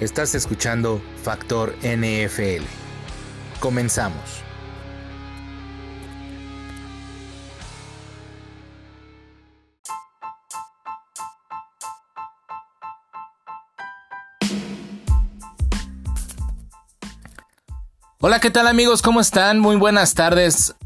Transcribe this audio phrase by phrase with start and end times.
[0.00, 2.62] Estás escuchando Factor NFL.
[3.58, 4.22] Comenzamos.
[18.20, 19.02] Hola, ¿qué tal amigos?
[19.02, 19.58] ¿Cómo están?
[19.58, 20.76] Muy buenas tardes,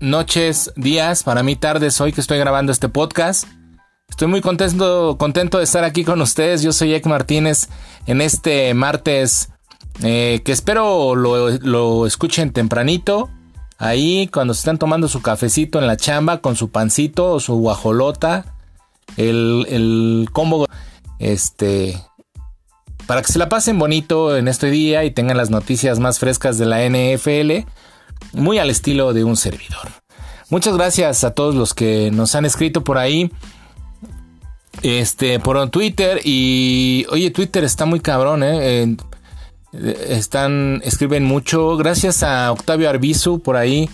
[0.00, 1.24] noches, días.
[1.24, 3.46] Para mí tardes hoy que estoy grabando este podcast.
[4.16, 6.62] Estoy muy contento, contento de estar aquí con ustedes.
[6.62, 7.68] Yo soy Ek Martínez
[8.06, 9.50] en este martes
[10.02, 13.28] eh, que espero lo, escuchen tempranito.
[13.76, 17.56] Ahí cuando se están tomando su cafecito en la chamba con su pancito o su
[17.56, 18.56] guajolota.
[19.18, 20.64] El, el combo.
[21.18, 22.02] Este.
[23.06, 26.56] Para que se la pasen bonito en este día y tengan las noticias más frescas
[26.56, 27.68] de la NFL.
[28.32, 29.90] Muy al estilo de un servidor.
[30.48, 33.30] Muchas gracias a todos los que nos han escrito por ahí.
[34.82, 38.96] Este, por Twitter y, oye, Twitter está muy cabrón, ¿eh?
[40.08, 41.76] están, escriben mucho.
[41.76, 43.88] Gracias a Octavio Arbizu por ahí,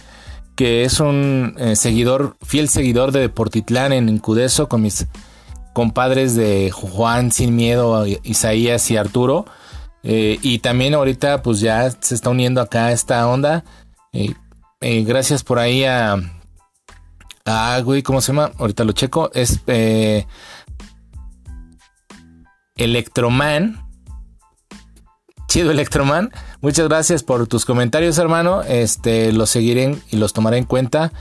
[0.55, 5.06] que es un eh, seguidor, fiel seguidor de Deportitlán en Incudeso con mis
[5.72, 9.46] compadres de Juan Sin Miedo, Isaías y Arturo.
[10.05, 13.64] Eh, y también ahorita pues ya se está uniendo acá esta onda.
[14.12, 14.34] Eh,
[15.05, 16.17] gracias por ahí a...
[17.44, 18.52] Ah, güey, ¿cómo se llama?
[18.58, 19.30] Ahorita lo checo.
[19.34, 19.61] Es
[22.83, 23.80] Electroman.
[25.47, 26.33] Chido Electroman.
[26.61, 28.62] Muchas gracias por tus comentarios, hermano.
[28.62, 31.12] Este, los seguiré y los tomaré en cuenta.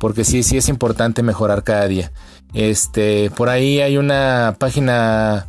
[0.00, 2.12] Porque sí, sí es importante mejorar cada día.
[2.52, 5.48] Este, por ahí hay una página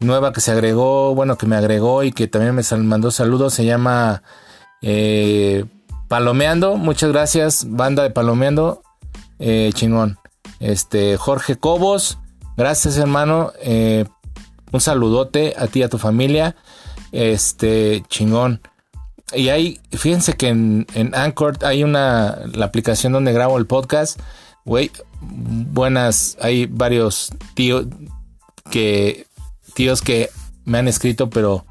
[0.00, 3.54] nueva que se agregó, bueno, que me agregó y que también me mandó saludos.
[3.54, 4.22] Se llama
[4.82, 5.64] eh,
[6.08, 6.76] Palomeando.
[6.76, 8.82] Muchas gracias, banda de Palomeando.
[9.38, 10.18] Eh, chingón.
[10.60, 12.18] Este, Jorge Cobos.
[12.56, 13.52] Gracias, hermano.
[13.62, 14.04] Eh,
[14.72, 16.56] un saludote a ti y a tu familia.
[17.12, 18.60] Este, chingón.
[19.34, 24.18] Y ahí, fíjense que en, Anchor hay una, la aplicación donde grabo el podcast.
[24.64, 24.90] Güey,
[25.20, 27.86] buenas, hay varios tíos
[28.70, 29.26] que,
[29.74, 30.30] tíos que
[30.64, 31.66] me han escrito, pero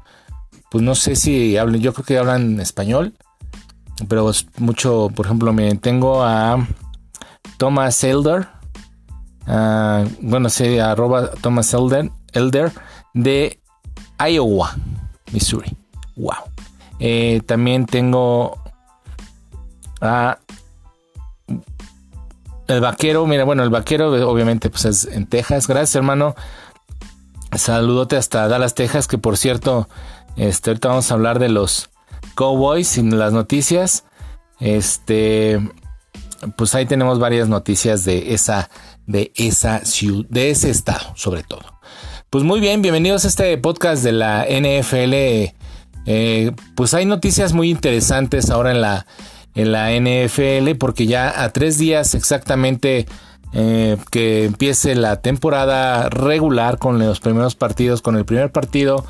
[0.70, 3.14] pues no sé si hablan, yo creo que hablan español.
[4.08, 6.64] Pero mucho, por ejemplo, me tengo a
[7.56, 8.46] Thomas Elder.
[10.20, 12.72] bueno, sí, arroba Thomas Elder, Elder
[13.18, 13.60] de
[14.18, 14.76] Iowa,
[15.32, 15.76] Missouri.
[16.16, 16.34] Wow.
[17.00, 18.62] Eh, también tengo
[20.00, 20.38] a
[22.68, 23.26] el vaquero.
[23.26, 25.66] Mira, bueno, el vaquero obviamente pues es en Texas.
[25.66, 26.34] Gracias, hermano.
[27.56, 29.88] Saludote hasta Dallas, Texas, que por cierto,
[30.36, 31.90] este, ahorita vamos a hablar de los
[32.34, 34.04] Cowboys y las noticias.
[34.60, 35.60] Este,
[36.56, 38.70] pues ahí tenemos varias noticias de esa,
[39.06, 41.77] de esa ciudad, de ese estado, sobre todo.
[42.30, 45.14] Pues muy bien, bienvenidos a este podcast de la NFL.
[46.04, 49.06] Eh, pues hay noticias muy interesantes ahora en la,
[49.54, 53.06] en la NFL porque ya a tres días exactamente
[53.54, 59.06] eh, que empiece la temporada regular con los primeros partidos, con el primer partido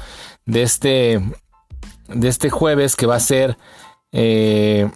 [0.46, 1.20] de este,
[2.06, 3.58] de este jueves que va a ser
[4.12, 4.88] eh,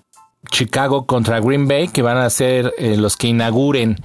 [0.49, 3.97] Chicago contra Green Bay, que van a ser los que inauguren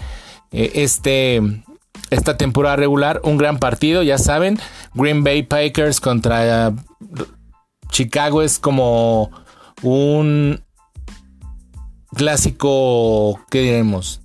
[0.52, 1.64] este
[2.10, 3.22] esta temporada regular.
[3.24, 4.60] Un gran partido, ya saben.
[4.94, 6.74] Green Bay Packers contra
[7.90, 9.32] Chicago es como
[9.82, 10.62] un
[12.16, 14.22] clásico, ¿qué diremos?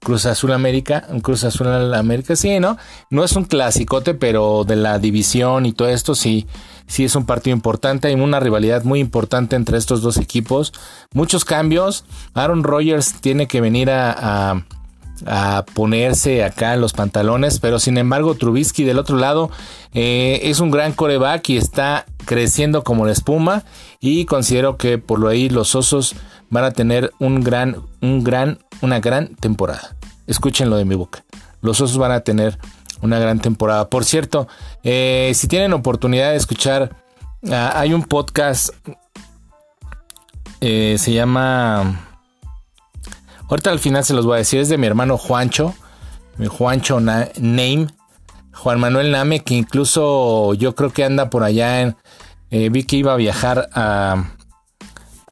[0.00, 2.78] Cruz Azul América, Cruz Azul América, sí, ¿no?
[3.10, 6.46] No es un clasicote, pero de la división y todo esto sí,
[6.86, 8.08] sí es un partido importante.
[8.08, 10.72] Hay una rivalidad muy importante entre estos dos equipos.
[11.12, 12.06] Muchos cambios.
[12.32, 14.64] Aaron Rodgers tiene que venir a
[15.74, 19.50] ponerse acá los pantalones, pero sin embargo Trubisky del otro lado
[19.92, 23.64] eh, es un gran coreback y está creciendo como la espuma
[24.00, 26.14] y considero que por lo ahí los osos
[26.48, 29.96] van a tener un gran, un gran, una gran temporada.
[30.26, 31.24] Escúchenlo de mi boca.
[31.60, 32.58] Los osos van a tener
[33.02, 33.88] una gran temporada.
[33.88, 34.48] Por cierto,
[34.82, 36.96] eh, si tienen oportunidad de escuchar,
[37.50, 38.70] ah, hay un podcast,
[40.60, 42.09] eh, se llama
[43.50, 44.60] Ahorita al final se los voy a decir.
[44.60, 45.74] Es de mi hermano Juancho.
[46.38, 47.88] Mi Juancho Name.
[48.54, 51.96] Juan Manuel Name, que incluso yo creo que anda por allá en.
[52.52, 54.30] Eh, vi que iba a viajar a.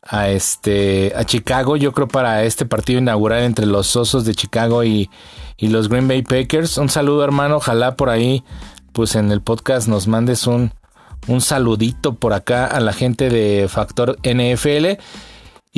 [0.02, 1.12] A este.
[1.14, 1.76] a Chicago.
[1.76, 5.08] Yo creo para este partido inaugural entre los osos de Chicago y,
[5.56, 6.76] y los Green Bay Packers.
[6.76, 7.58] Un saludo, hermano.
[7.58, 8.42] Ojalá por ahí.
[8.92, 10.72] Pues en el podcast nos mandes un,
[11.28, 14.98] un saludito por acá a la gente de Factor NFL.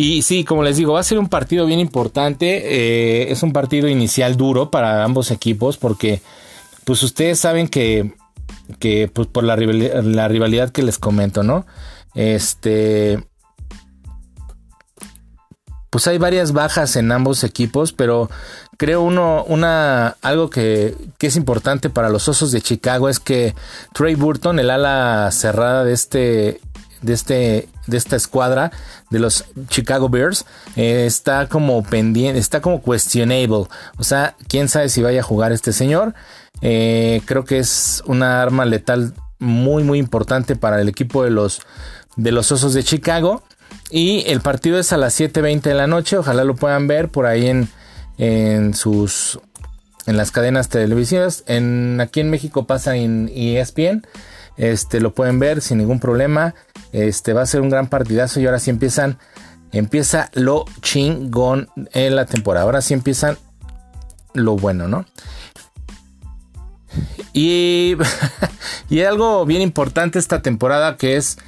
[0.02, 2.62] Y sí, como les digo, va a ser un partido bien importante.
[2.64, 6.22] Eh, es un partido inicial duro para ambos equipos porque,
[6.84, 8.14] pues ustedes saben que
[8.78, 11.66] que pues por la la rivalidad que les comento, ¿no?
[12.14, 13.22] Este
[15.90, 18.30] pues hay varias bajas en ambos equipos, pero
[18.78, 23.56] creo uno, una, algo que, que, es importante para los Osos de Chicago es que
[23.92, 26.60] Trey Burton, el ala cerrada de este,
[27.02, 28.70] de este, de esta escuadra
[29.10, 30.44] de los Chicago Bears,
[30.76, 33.66] eh, está como pendiente, está como questionable.
[33.96, 36.14] O sea, quién sabe si vaya a jugar este señor.
[36.62, 41.62] Eh, creo que es una arma letal muy, muy importante para el equipo de los,
[42.16, 43.42] de los Osos de Chicago.
[43.90, 46.18] Y el partido es a las 7.20 de la noche.
[46.18, 47.68] Ojalá lo puedan ver por ahí en,
[48.18, 49.40] en sus
[50.06, 51.44] en las cadenas televisivas.
[51.46, 54.06] En, aquí en México pasa en ESPN.
[54.56, 56.54] Este lo pueden ver sin ningún problema.
[56.92, 58.40] Este va a ser un gran partidazo.
[58.40, 59.18] Y ahora sí empiezan.
[59.72, 62.64] Empieza lo chingón en la temporada.
[62.64, 63.38] Ahora sí empiezan
[64.34, 65.06] lo bueno, ¿no?
[67.32, 67.96] Y,
[68.90, 71.38] y algo bien importante esta temporada que es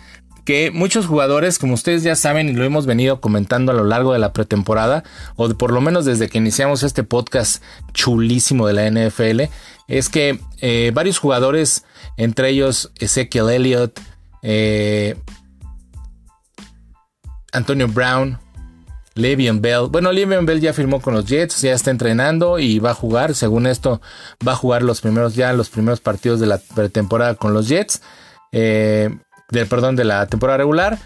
[0.45, 4.13] que muchos jugadores, como ustedes ya saben y lo hemos venido comentando a lo largo
[4.13, 5.05] de la pretemporada,
[5.37, 7.63] o por lo menos desde que iniciamos este podcast
[7.93, 9.43] chulísimo de la NFL,
[9.89, 11.85] es que eh, varios jugadores,
[12.17, 14.01] entre ellos Ezekiel Elliott,
[14.43, 15.17] eh,
[17.53, 18.39] Antonio Brown,
[19.15, 19.89] Le'Veon Bell.
[19.91, 23.35] Bueno, Le'Veon Bell ya firmó con los Jets, ya está entrenando y va a jugar.
[23.35, 24.01] Según esto,
[24.47, 28.01] va a jugar los primeros ya los primeros partidos de la pretemporada con los Jets.
[28.53, 29.15] Eh,
[29.69, 30.99] perdón, de la temporada regular.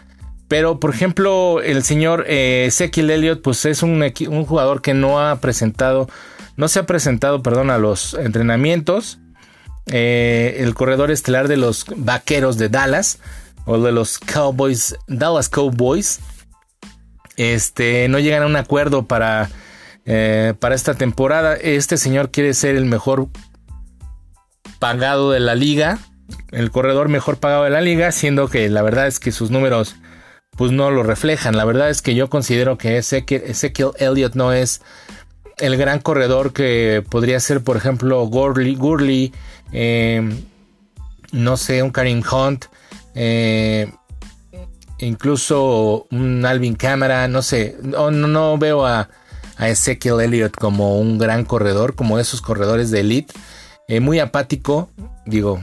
[0.49, 5.41] Pero, por ejemplo, el señor eh, Elliott, pues es un, un, jugador que no ha
[5.41, 6.09] presentado,
[6.57, 9.19] no se ha presentado, perdón, a los entrenamientos.
[9.87, 13.19] Eh, el corredor estelar de los vaqueros de Dallas,
[13.65, 16.21] o de los Cowboys, Dallas Cowboys,
[17.37, 19.51] este, no llegan a un acuerdo para,
[20.05, 21.55] eh, para esta temporada.
[21.57, 23.29] Este señor quiere ser el mejor
[24.79, 25.99] pagado de la liga
[26.53, 29.97] el corredor mejor pagado de la liga, siendo que la verdad es que sus números
[30.57, 31.57] pues no lo reflejan.
[31.57, 34.81] La verdad es que yo considero que Ezekiel, Elliott no es
[35.59, 39.33] el gran corredor que podría ser, por ejemplo, Gurley, Gurley
[39.73, 40.23] eh,
[41.33, 42.67] no sé, un Karim Hunt,
[43.15, 43.93] eh,
[44.99, 49.09] incluso un Alvin Cámara, no sé, no, veo a,
[49.57, 53.35] a, Ezekiel Elliott como un gran corredor, como esos corredores de elite,
[53.89, 54.89] eh, muy apático,
[55.25, 55.61] digo,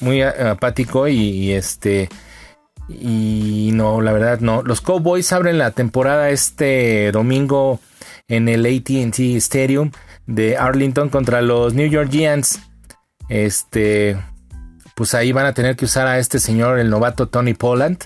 [0.00, 2.08] muy apático y, este
[2.88, 4.62] y no, la verdad no.
[4.62, 7.78] Los Cowboys abren la temporada este domingo
[8.28, 9.92] en el AT&T Stadium
[10.26, 12.60] de Arlington contra los New York Giants.
[13.28, 14.20] Este,
[14.96, 17.98] pues ahí van a tener que usar a este señor, el novato Tony Poland,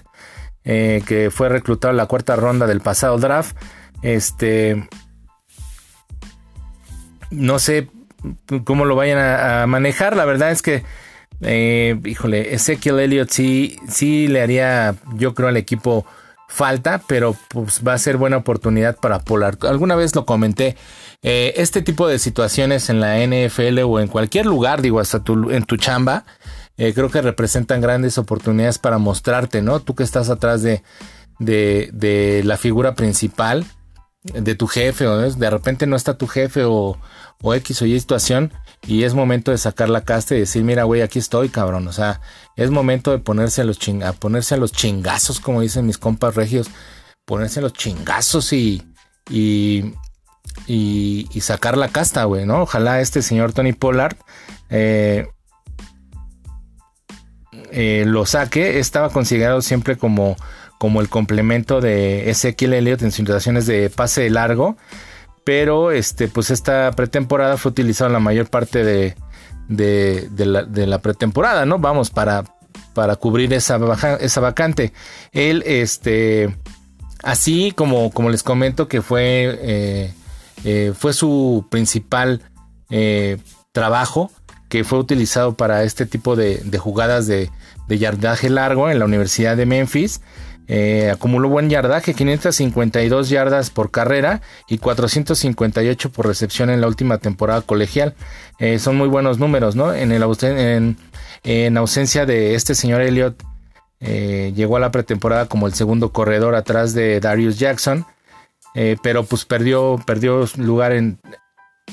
[0.64, 3.56] eh, que fue reclutado en la cuarta ronda del pasado draft.
[4.02, 4.86] Este,
[7.30, 7.88] no sé
[8.64, 10.14] cómo lo vayan a manejar.
[10.14, 10.84] La verdad es que
[11.40, 16.06] eh, híjole, Ezekiel Elliott sí, sí le haría, yo creo, al equipo
[16.48, 19.58] falta, pero pues va a ser buena oportunidad para Polar.
[19.62, 20.76] Alguna vez lo comenté.
[21.22, 25.50] Eh, este tipo de situaciones en la NFL o en cualquier lugar, digo, hasta tu,
[25.50, 26.24] en tu chamba,
[26.76, 29.80] eh, creo que representan grandes oportunidades para mostrarte, ¿no?
[29.80, 30.82] Tú que estás atrás de,
[31.38, 33.64] de, de la figura principal,
[34.22, 36.98] de tu jefe, o de repente no está tu jefe o,
[37.44, 38.52] o X o Y situación,
[38.86, 41.86] y es momento de sacar la casta y decir, mira, güey, aquí estoy, cabrón.
[41.86, 42.20] O sea,
[42.56, 46.34] es momento de ponerse a los, a ponerse a los chingazos, como dicen mis compas
[46.34, 46.70] regios.
[47.26, 48.82] Ponerse a los chingazos y,
[49.30, 49.94] y,
[50.66, 52.62] y, sacar la casta, güey, ¿no?
[52.62, 54.16] Ojalá este señor Tony Pollard
[54.70, 55.26] eh,
[57.72, 58.78] eh, lo saque.
[58.78, 60.36] Estaba considerado siempre como,
[60.78, 64.76] como el complemento de Ezequiel Elliott en situaciones de pase largo
[65.44, 69.14] pero este, pues esta pretemporada fue utilizada la mayor parte de,
[69.68, 71.78] de, la, pretemporada, ¿no?
[71.78, 72.44] Vamos, para,
[72.94, 73.78] para cubrir esa,
[74.20, 74.92] esa vacante.
[75.32, 76.56] Él, este,
[77.22, 80.14] así como, como les comento que fue, eh,
[80.64, 82.42] eh, fue su principal
[82.90, 83.38] eh,
[83.72, 84.30] trabajo,
[84.68, 87.50] que fue utilizado para este tipo de, jugadas de
[87.88, 90.20] yardaje largo en la Universidad de Memphis.
[90.66, 97.18] Eh, acumuló buen yardaje, 552 yardas por carrera y 458 por recepción en la última
[97.18, 98.14] temporada colegial.
[98.58, 99.92] Eh, son muy buenos números, ¿no?
[99.92, 100.96] En, el,
[101.44, 103.42] en, ausencia de este señor Elliott,
[104.00, 108.06] eh, llegó a la pretemporada como el segundo corredor atrás de Darius Jackson,
[109.04, 111.20] pero pues perdió, perdió lugar en,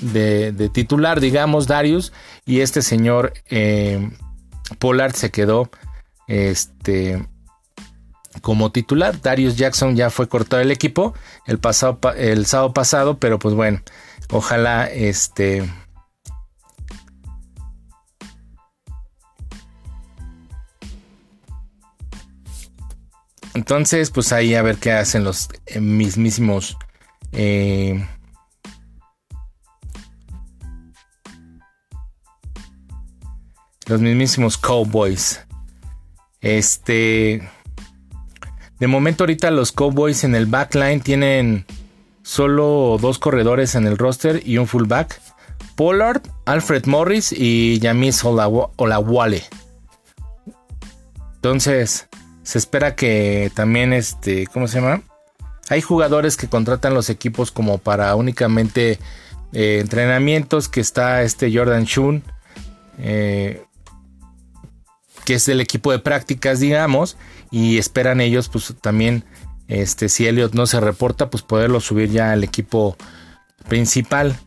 [0.02, 2.12] de, de, titular, digamos, Darius,
[2.44, 3.34] y este señor
[4.80, 5.70] Pollard se quedó
[6.28, 7.24] este
[8.40, 9.22] como titular.
[9.22, 11.14] Darius Jackson ya fue cortado el equipo
[11.46, 13.82] el, pasado, el sábado pasado, pero pues bueno,
[14.32, 15.70] ojalá este...
[23.54, 26.78] Entonces, pues ahí a ver qué hacen los eh, mismísimos...
[27.34, 28.08] Eh,
[33.88, 35.42] los mismísimos Cowboys.
[36.40, 37.50] Este...
[38.82, 41.68] De momento, ahorita los Cowboys en el backline tienen
[42.24, 45.22] solo dos corredores en el roster y un fullback.
[45.76, 49.44] Pollard, Alfred Morris y Yamis Olawale.
[51.36, 52.08] Entonces,
[52.42, 55.04] se espera que también este, ¿cómo se llama?
[55.70, 58.98] Hay jugadores que contratan los equipos como para únicamente
[59.54, 62.24] eh, entrenamientos, que está este Jordan Shun,
[62.98, 63.64] eh,
[65.24, 67.16] que es el equipo de prácticas, digamos,
[67.52, 69.26] y esperan ellos, pues también,
[69.68, 72.96] este, si Elliot no se reporta, pues poderlo subir ya al equipo
[73.68, 74.40] principal.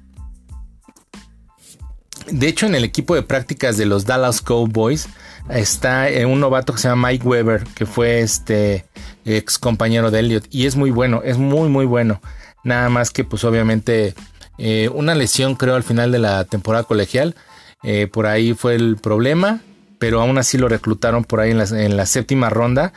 [2.27, 5.09] De hecho, en el equipo de prácticas de los Dallas Cowboys
[5.51, 8.87] está eh, un novato que se llama Mike Weber, que fue este
[9.27, 12.23] ex compañero de Elliot, y es muy bueno, es muy, muy bueno.
[12.65, 14.15] Nada más que, pues, obviamente,
[14.57, 17.35] eh, una lesión, creo, al final de la temporada colegial.
[17.83, 19.61] Eh, por ahí fue el problema
[19.99, 22.93] pero aún así lo reclutaron por ahí en la, séptima ronda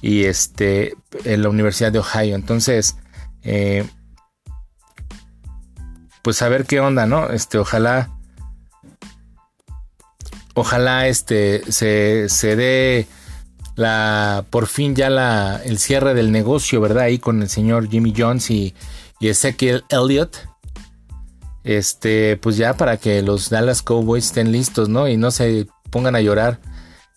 [0.00, 0.94] y este
[1.24, 2.34] en la Universidad de Ohio.
[2.34, 2.96] Entonces,
[3.42, 3.84] eh,
[6.22, 7.30] pues a ver qué onda, ¿no?
[7.30, 8.10] Este, ojalá,
[10.54, 13.06] ojalá este se, se dé
[13.74, 17.04] la por fin ya la el cierre del negocio, ¿verdad?
[17.04, 18.74] Ahí con el señor Jimmy Jones y,
[19.20, 20.36] y Ezekiel Elliott.
[21.64, 25.08] Este, pues ya para que los Dallas Cowboys estén listos, ¿no?
[25.08, 26.58] Y no se pongan a llorar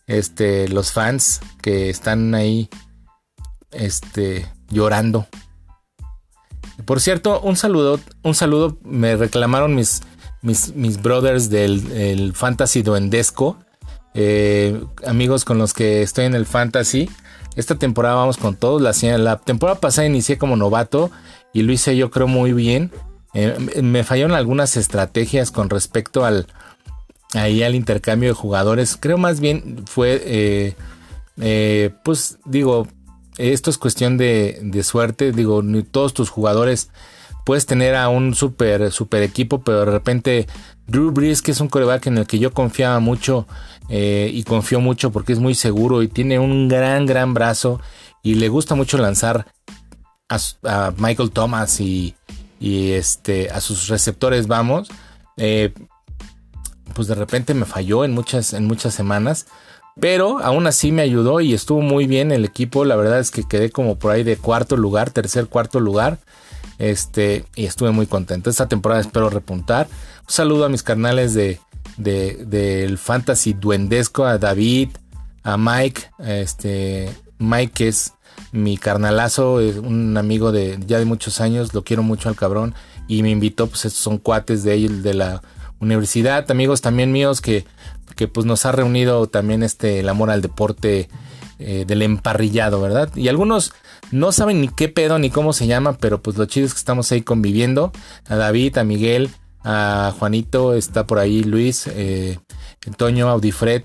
[0.06, 2.70] este, los fans que están ahí
[3.72, 5.26] este, llorando.
[6.86, 10.02] Por cierto, un saludo, un saludo, me reclamaron mis,
[10.44, 13.58] mis, mis brothers del Fantasy Duendesco,
[14.14, 17.10] eh, amigos con los que estoy en el Fantasy.
[17.56, 18.82] Esta temporada vamos con todos.
[18.82, 21.10] La, la temporada pasada inicié como novato
[21.54, 22.92] y lo hice yo creo muy bien.
[23.34, 26.48] Eh, me fallaron algunas estrategias con respecto al,
[27.36, 28.98] ahí al intercambio de jugadores.
[29.00, 30.76] Creo más bien fue, eh,
[31.40, 32.88] eh, pues digo,
[33.38, 35.32] esto es cuestión de, de, suerte.
[35.32, 35.62] Digo,
[35.92, 36.90] todos tus jugadores
[37.46, 40.48] puedes tener a un super, super equipo, pero de repente
[40.88, 43.48] Drew Brees, que es un coreback en el que yo confiaba mucho
[43.90, 47.80] eh, y confío mucho porque es muy seguro y tiene un gran, gran brazo
[48.24, 49.46] y le gusta mucho lanzar
[50.28, 52.16] a, Michael Thomas y,
[52.60, 54.90] y, este, a sus receptores, vamos
[56.96, 59.46] pues de repente me falló en muchas, en muchas semanas.
[60.00, 62.84] Pero aún así me ayudó y estuvo muy bien el equipo.
[62.84, 66.18] La verdad es que quedé como por ahí de cuarto lugar, tercer, cuarto lugar.
[66.80, 68.50] Este, y estuve muy contento.
[68.50, 69.88] Esta temporada espero repuntar.
[70.24, 71.60] Un saludo a mis carnales de,
[71.98, 74.90] del Fantasy Duendesco, a David,
[75.44, 76.10] a Mike.
[76.20, 78.14] Este, Mike es
[78.52, 81.74] mi carnalazo, es un amigo de ya de muchos años.
[81.74, 82.76] Lo quiero mucho al cabrón.
[83.08, 85.42] Y me invitó, pues estos son cuates de él, de la
[85.86, 87.66] universidad, amigos también míos que,
[88.16, 91.10] que pues nos ha reunido también este el amor al deporte
[91.58, 93.10] eh, del emparrillado, ¿verdad?
[93.16, 93.74] Y algunos
[94.12, 96.80] no saben ni qué pedo ni cómo se llama, pero pues lo chido es que
[96.80, 97.92] estamos ahí conviviendo.
[98.28, 99.30] A David, a Miguel,
[99.64, 102.40] a Juanito, está por ahí Luis, eh,
[102.86, 103.84] Antonio, Audifred,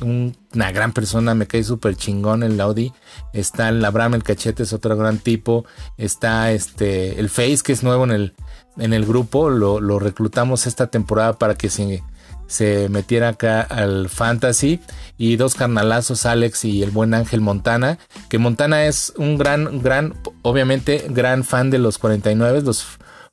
[0.00, 2.92] una gran persona, me cae súper chingón el Audi.
[3.32, 5.64] Está el Abraham, el cachete, es otro gran tipo.
[5.96, 8.34] Está este, el Face, que es nuevo en el,
[8.78, 12.02] en el grupo, lo, reclutamos esta temporada para que se,
[12.46, 14.80] se metiera acá al fantasy.
[15.16, 20.14] Y dos carnalazos Alex y el buen Ángel Montana que Montana es un gran gran
[20.42, 22.86] obviamente gran fan de los 49 los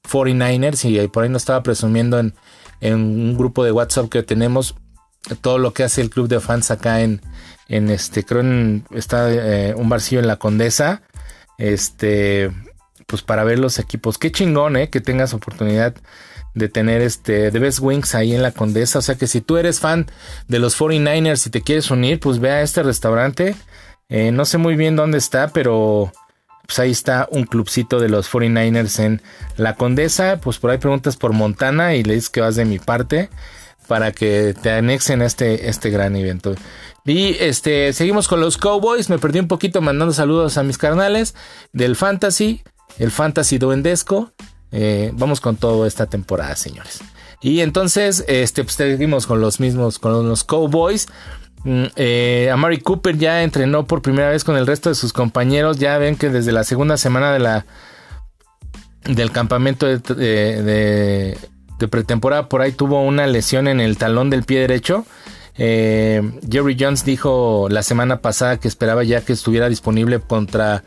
[0.10, 2.34] 49ers y por ahí nos estaba presumiendo en,
[2.82, 4.76] en un grupo de WhatsApp que tenemos
[5.42, 7.22] todo lo que hace el club de fans acá en,
[7.68, 11.02] en este creo en está eh, un barcillo en la Condesa.
[11.58, 12.52] Este
[13.06, 14.18] pues para ver los equipos.
[14.18, 14.90] Qué chingón, ¿eh?
[14.90, 15.96] Que tengas oportunidad
[16.54, 19.00] de tener este The Best Wings ahí en la Condesa.
[19.00, 20.08] O sea que si tú eres fan
[20.48, 23.56] de los 49ers y te quieres unir, pues ve a este restaurante.
[24.10, 26.12] Eh, no sé muy bien dónde está, pero
[26.66, 29.22] pues ahí está un clubcito de los 49ers en
[29.58, 30.40] la Condesa.
[30.42, 33.30] Pues por ahí preguntas por Montana y le dices que vas de mi parte
[33.88, 36.56] para que te anexen este, este gran evento.
[37.04, 39.10] Y este, seguimos con los Cowboys.
[39.10, 41.36] Me perdí un poquito mandando saludos a mis carnales
[41.72, 42.64] del Fantasy
[43.00, 44.32] el fantasy duendesco.
[44.72, 47.00] Eh, vamos con todo esta temporada, señores.
[47.42, 51.08] Y entonces, este, pues seguimos con los mismos, con los Cowboys.
[51.64, 55.78] Mm, eh, Amari Cooper ya entrenó por primera vez con el resto de sus compañeros.
[55.78, 57.66] Ya ven que desde la segunda semana de la
[59.04, 64.62] del campamento de, de, pretemporada por ahí tuvo una lesión en el talón del pie
[64.62, 65.06] derecho.
[65.58, 70.84] Eh, Jerry Jones dijo la semana pasada que esperaba ya que estuviera disponible contra,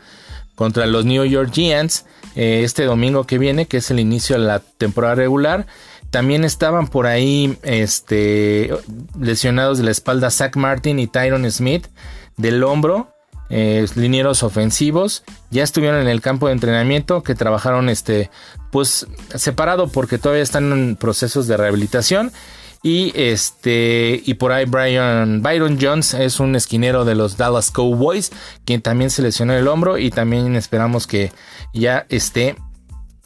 [0.59, 2.03] contra los New York Giants
[2.35, 5.67] eh, este domingo que viene, que es el inicio de la temporada regular.
[6.09, 8.69] También estaban por ahí este,
[9.17, 11.87] lesionados de la espalda Zach Martin y Tyron Smith
[12.35, 13.15] del hombro.
[13.49, 18.29] Eh, linieros ofensivos ya estuvieron en el campo de entrenamiento que trabajaron este
[18.69, 22.33] pues separado porque todavía están en procesos de rehabilitación
[22.81, 28.31] y este y por ahí Brian Byron Jones es un esquinero de los Dallas Cowboys
[28.65, 31.31] quien también se lesionó el hombro y también esperamos que
[31.73, 32.55] ya esté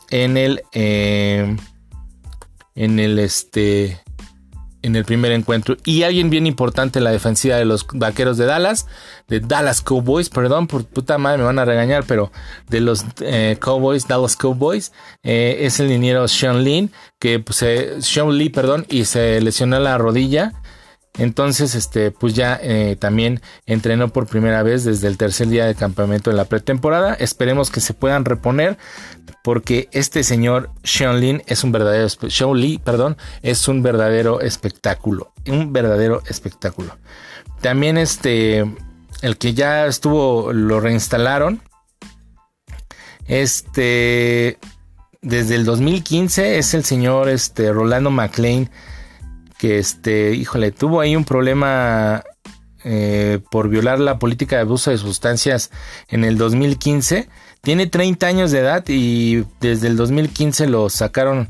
[0.10, 1.56] en el eh,
[2.76, 4.00] en el este
[4.84, 5.76] en el primer encuentro.
[5.84, 8.86] Y alguien bien importante en la defensiva de los vaqueros de Dallas,
[9.28, 12.32] de Dallas Cowboys, perdón, por puta madre me van a regañar, pero
[12.70, 14.92] de los eh, Cowboys, Dallas Cowboys,
[15.24, 17.66] eh, es el liniero Sean Lee, que pues,
[18.00, 20.54] Sean Lee, perdón, y se lesionó la rodilla
[21.20, 25.76] entonces, este, pues ya eh, también entrenó por primera vez desde el tercer día de
[25.76, 27.14] campamento en la pretemporada.
[27.14, 28.80] Esperemos que se puedan reponer
[29.44, 35.32] porque este señor Sean Lin es un verdadero, Sean Lee, perdón, es un verdadero espectáculo,
[35.48, 36.98] un verdadero espectáculo.
[37.62, 38.66] También este,
[39.22, 41.62] el que ya estuvo, lo reinstalaron,
[43.28, 44.58] este,
[45.22, 48.72] desde el 2015 es el señor, este, Rolando McLean
[49.64, 52.22] que este, híjole, tuvo ahí un problema
[52.84, 55.72] eh, por violar la política de abuso de sustancias
[56.10, 57.30] en el 2015.
[57.62, 61.48] Tiene 30 años de edad y desde el 2015 lo sacaron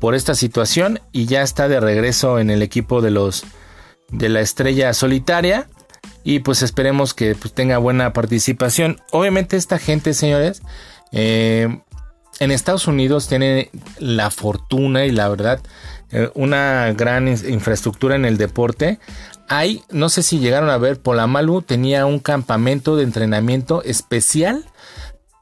[0.00, 3.46] por esta situación y ya está de regreso en el equipo de los
[4.10, 5.66] de la estrella solitaria
[6.24, 9.00] y pues esperemos que pues, tenga buena participación.
[9.12, 10.60] Obviamente esta gente, señores,
[11.10, 11.80] eh,
[12.38, 15.60] en Estados Unidos tiene la fortuna y la verdad
[16.34, 18.98] una gran infraestructura en el deporte.
[19.48, 24.64] Hay, no sé si llegaron a ver, Polamalu tenía un campamento de entrenamiento especial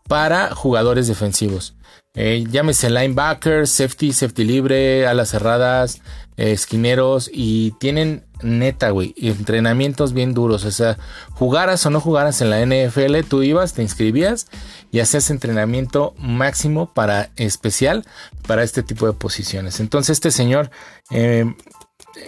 [0.09, 1.75] para jugadores defensivos.
[2.17, 6.01] Eh, llámese linebacker, safety, safety libre, alas cerradas, eh,
[6.37, 10.65] esquineros y tienen neta, güey, entrenamientos bien duros.
[10.65, 10.99] O sea,
[11.33, 14.49] jugaras o no jugaras en la NFL, tú ibas, te inscribías
[14.91, 18.05] y hacías entrenamiento máximo para especial
[18.47, 19.81] para este tipo de posiciones.
[19.81, 20.71] Entonces, este señor
[21.11, 21.45] eh,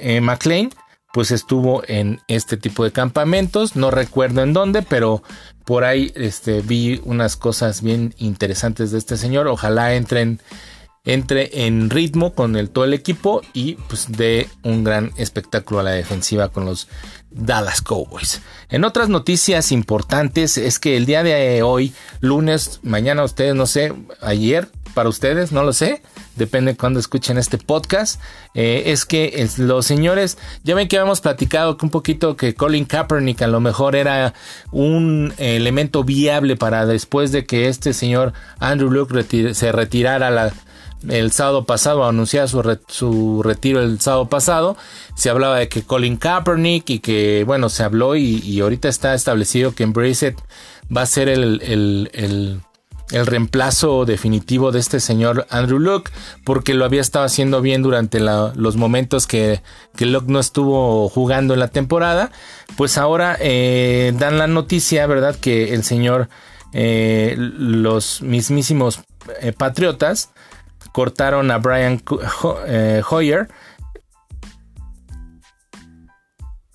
[0.00, 0.70] eh, McLean,
[1.12, 3.76] pues estuvo en este tipo de campamentos.
[3.76, 5.22] No recuerdo en dónde, pero
[5.64, 9.48] por ahí este, vi unas cosas bien interesantes de este señor.
[9.48, 10.40] Ojalá entren
[11.06, 15.84] entre en ritmo con el, todo el equipo y pues dé un gran espectáculo a
[15.84, 16.88] la defensiva con los
[17.30, 18.42] Dallas Cowboys.
[18.68, 23.92] En otras noticias importantes es que el día de hoy, lunes, mañana ustedes, no sé,
[24.20, 26.02] ayer para ustedes, no lo sé,
[26.36, 28.20] depende de cuando escuchen este podcast,
[28.54, 33.42] eh, es que los señores, ya ven que habíamos platicado un poquito que Colin Kaepernick
[33.42, 34.32] a lo mejor era
[34.72, 40.54] un elemento viable para después de que este señor Andrew Luke se retirara la,
[41.08, 44.76] el sábado pasado, anunciaba su, su, retiro el sábado pasado,
[45.14, 49.74] se hablaba de que Colin Kaepernick y que, bueno, se habló y, ahorita está establecido
[49.74, 50.34] que Embrace
[50.94, 52.60] va a ser el, el, el,
[53.10, 56.10] el, reemplazo definitivo de este señor Andrew Luck,
[56.44, 59.62] porque lo había estado haciendo bien durante los momentos que,
[59.96, 62.30] que Luck no estuvo jugando en la temporada,
[62.76, 65.36] pues ahora eh, dan la noticia, ¿verdad?
[65.36, 66.28] Que el señor,
[66.72, 69.00] eh, los mismísimos
[69.40, 70.30] eh, patriotas,
[70.96, 72.02] cortaron a Brian
[72.68, 73.48] eh, Hoyer.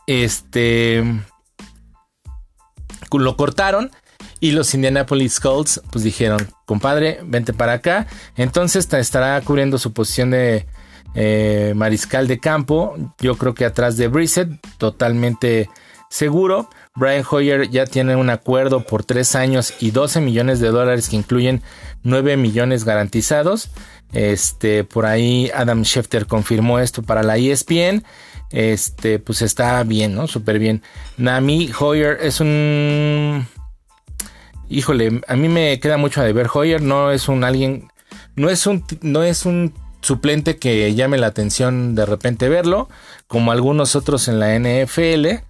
[0.06, 1.04] Este
[3.12, 3.90] lo cortaron
[4.40, 8.06] y los Indianapolis Colts pues dijeron, compadre, vente para acá.
[8.38, 10.68] Entonces estará cubriendo su posición de
[11.16, 12.94] eh, mariscal de campo.
[13.20, 15.68] Yo creo que atrás de Brissett, totalmente
[16.12, 16.70] seguro.
[16.96, 21.16] Brian Hoyer ya tiene un acuerdo por 3 años y 12 millones de dólares que
[21.16, 21.64] incluyen
[22.04, 23.72] 9 millones garantizados.
[24.14, 28.04] Este, por ahí Adam Schefter confirmó esto para la ESPN.
[28.50, 30.28] Este, pues está bien, ¿no?
[30.28, 30.82] Súper bien.
[31.18, 33.48] Nami Hoyer es un.
[34.70, 36.50] Híjole, a mí me queda mucho de ver.
[36.54, 37.88] Hoyer no es un alguien.
[38.36, 42.90] No es un, no es un suplente que llame la atención de repente verlo.
[43.28, 45.44] Como algunos otros en la NFL.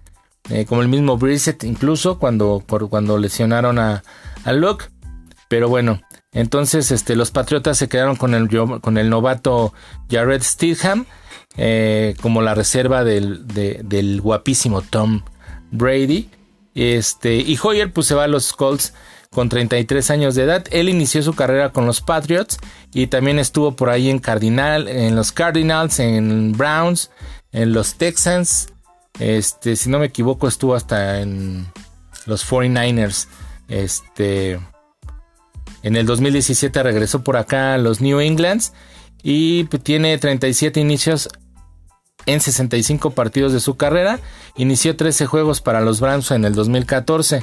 [0.50, 4.02] Eh, como el mismo Brissett, incluso cuando, cuando lesionaron a,
[4.44, 4.86] a Luke.
[5.48, 6.00] Pero bueno,
[6.32, 8.48] entonces, este, los Patriotas se quedaron con el,
[8.80, 9.74] con el novato
[10.10, 11.06] Jared Stidham
[11.58, 15.22] eh, como la reserva del, del, guapísimo Tom
[15.70, 16.30] Brady.
[16.74, 18.94] Este, y Hoyer pues se va a los Colts
[19.30, 20.64] con 33 años de edad.
[20.70, 22.58] Él inició su carrera con los Patriots
[22.94, 27.10] y también estuvo por ahí en Cardinal, en los Cardinals, en Browns,
[27.52, 28.68] en los Texans,
[29.18, 31.66] Este, si no me equivoco, estuvo hasta en
[32.24, 33.28] los 49ers.
[33.68, 34.58] Este,
[35.82, 38.72] en el 2017 regresó por acá a los New Englands
[39.22, 41.28] y tiene 37 inicios
[42.26, 44.20] en 65 partidos de su carrera.
[44.56, 47.42] Inició 13 juegos para los Browns en el 2014.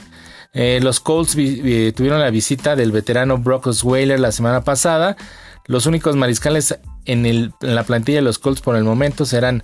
[0.53, 5.15] Eh, los Colts tuvieron la visita del veterano Brock Osweiler la semana pasada.
[5.65, 9.63] Los únicos mariscales en, en, la plantilla de los Colts por el momento serán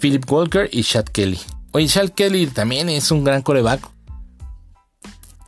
[0.00, 1.40] Philip Walker y Chad Kelly.
[1.72, 3.80] Oye, Chad Kelly también es un gran coreback.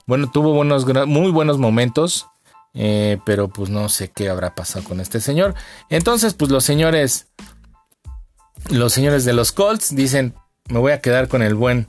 [0.07, 2.27] Bueno, tuvo buenos, muy buenos momentos.
[2.75, 5.55] Eh, pero pues no sé qué habrá pasado con este señor.
[5.89, 7.29] Entonces, pues los señores.
[8.71, 10.35] Los señores de los Colts dicen.
[10.69, 11.89] Me voy a quedar con el buen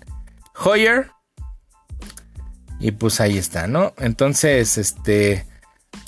[0.64, 1.12] Hoyer.
[2.80, 3.94] Y pues ahí está, ¿no?
[3.98, 5.46] Entonces, este.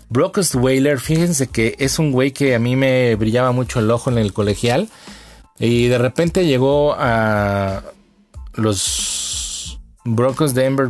[0.10, 4.12] Brock Whaler, fíjense que es un güey que a mí me brillaba mucho el ojo
[4.12, 4.89] en el colegial.
[5.58, 7.84] Y de repente llegó a
[8.54, 9.25] los
[10.06, 10.89] Broncos de Denver.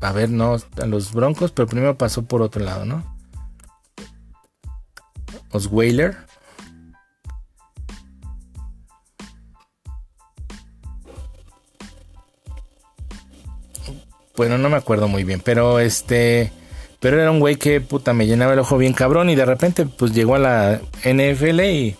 [0.00, 3.02] A ver, no, a los Broncos, pero primero pasó por otro lado, ¿no?
[5.50, 6.16] Osweiler.
[14.36, 16.52] Bueno, no me acuerdo muy bien, pero este.
[17.00, 19.86] Pero era un güey que puta me llenaba el ojo bien cabrón y de repente
[19.86, 21.96] pues llegó a la NFL y,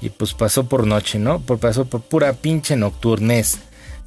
[0.00, 1.40] y pues pasó por noche, ¿no?
[1.40, 3.58] Por, pasó por pura pinche nocturnez,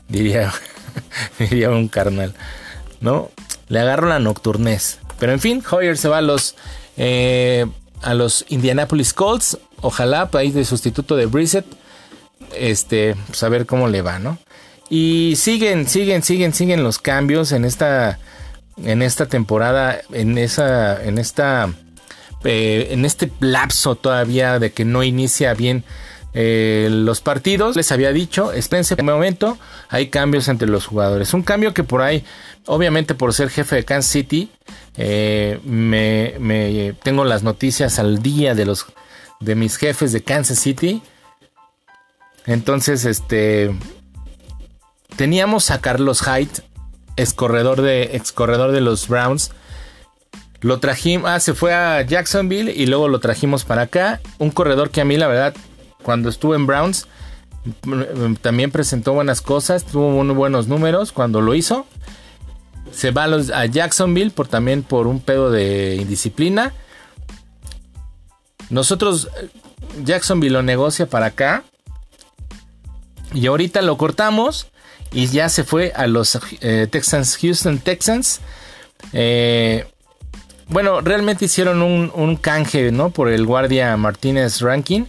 [0.10, 0.52] diría,
[1.40, 2.34] diría un carnal,
[3.02, 3.30] ¿no?
[3.70, 5.00] Le agarro la nocturnez.
[5.20, 6.56] Pero en fin, Hoyer se va a los
[6.98, 7.66] eh,
[8.02, 9.58] a los Indianapolis Colts.
[9.82, 11.66] Ojalá, país de sustituto de Brissett.
[12.56, 14.38] Este, pues, cómo le va, ¿no?
[14.90, 18.20] Y siguen, siguen, siguen, siguen los cambios en esta,
[18.84, 21.74] en esta temporada, en esa, en esta,
[22.44, 25.84] eh, en este lapso todavía de que no inicia bien
[26.34, 27.76] eh, los partidos.
[27.76, 29.58] Les había dicho, espérense un momento,
[29.90, 31.34] hay cambios entre los jugadores.
[31.34, 32.24] Un cambio que por ahí,
[32.66, 34.52] obviamente por ser jefe de Kansas City,
[34.98, 38.86] eh, me, tengo las noticias al día de los
[39.40, 41.02] de mis jefes de Kansas City.
[42.46, 43.76] Entonces, este
[45.16, 46.64] teníamos a Carlos Hyde,
[47.16, 49.52] ex corredor de ex corredor de los Browns.
[50.62, 54.22] Lo trajimos, ah, se fue a Jacksonville y luego lo trajimos para acá.
[54.38, 55.54] Un corredor que a mí, la verdad,
[56.04, 57.08] cuando estuve en Browns,
[58.42, 61.86] también presentó buenas cosas, tuvo muy buenos números cuando lo hizo
[62.94, 66.74] se va a, Jacksonville por también por un pedo de indisciplina.
[68.70, 69.30] Nosotros,
[70.04, 71.64] Jacksonville lo negocia para acá.
[73.34, 74.68] Y ahorita lo cortamos.
[75.12, 78.42] Y ya se fue a los eh, Texans, Houston Texans.
[79.12, 79.86] Eh,
[80.68, 83.10] bueno, realmente hicieron un, un, canje, ¿no?
[83.10, 85.08] Por el guardia Martínez Rankin.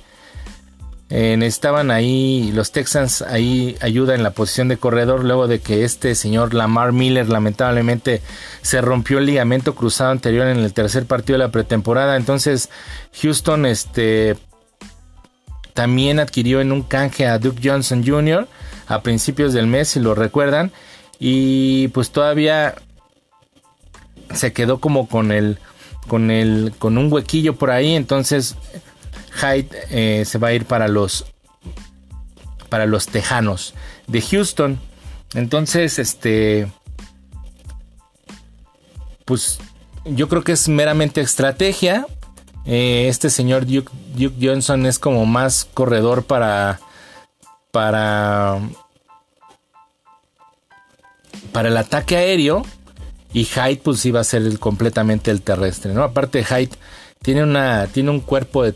[1.16, 5.85] Eh, estaban ahí los Texans ahí ayuda en la posición de corredor luego de que
[5.85, 8.20] este señor Lamar Miller lamentablemente
[8.62, 12.68] se rompió el ligamento cruzado anterior en el tercer partido de la pretemporada entonces
[13.22, 14.37] Houston este
[15.72, 18.48] también adquirió en un canje a Duke Johnson Jr.
[18.88, 20.72] a principios del mes si lo recuerdan
[21.20, 22.74] y pues todavía
[24.33, 25.59] se quedó como con el
[26.09, 28.57] con el con un huequillo por ahí entonces
[29.35, 31.27] Hyde eh, se va a ir para los
[32.68, 33.75] para los Tejanos
[34.07, 34.81] de Houston.
[35.35, 36.66] Entonces, este
[39.25, 39.59] pues
[40.05, 42.07] yo creo que es meramente estrategia.
[42.66, 43.92] Eh, este señor Duke,
[44.40, 46.81] Johnson es como más corredor para
[47.70, 48.61] para
[51.53, 52.64] para el ataque aéreo
[53.33, 56.03] y Hyde pues iba a ser completamente el terrestre, ¿no?
[56.03, 56.70] Aparte Hyde
[57.23, 58.75] tiene una tiene un cuerpo de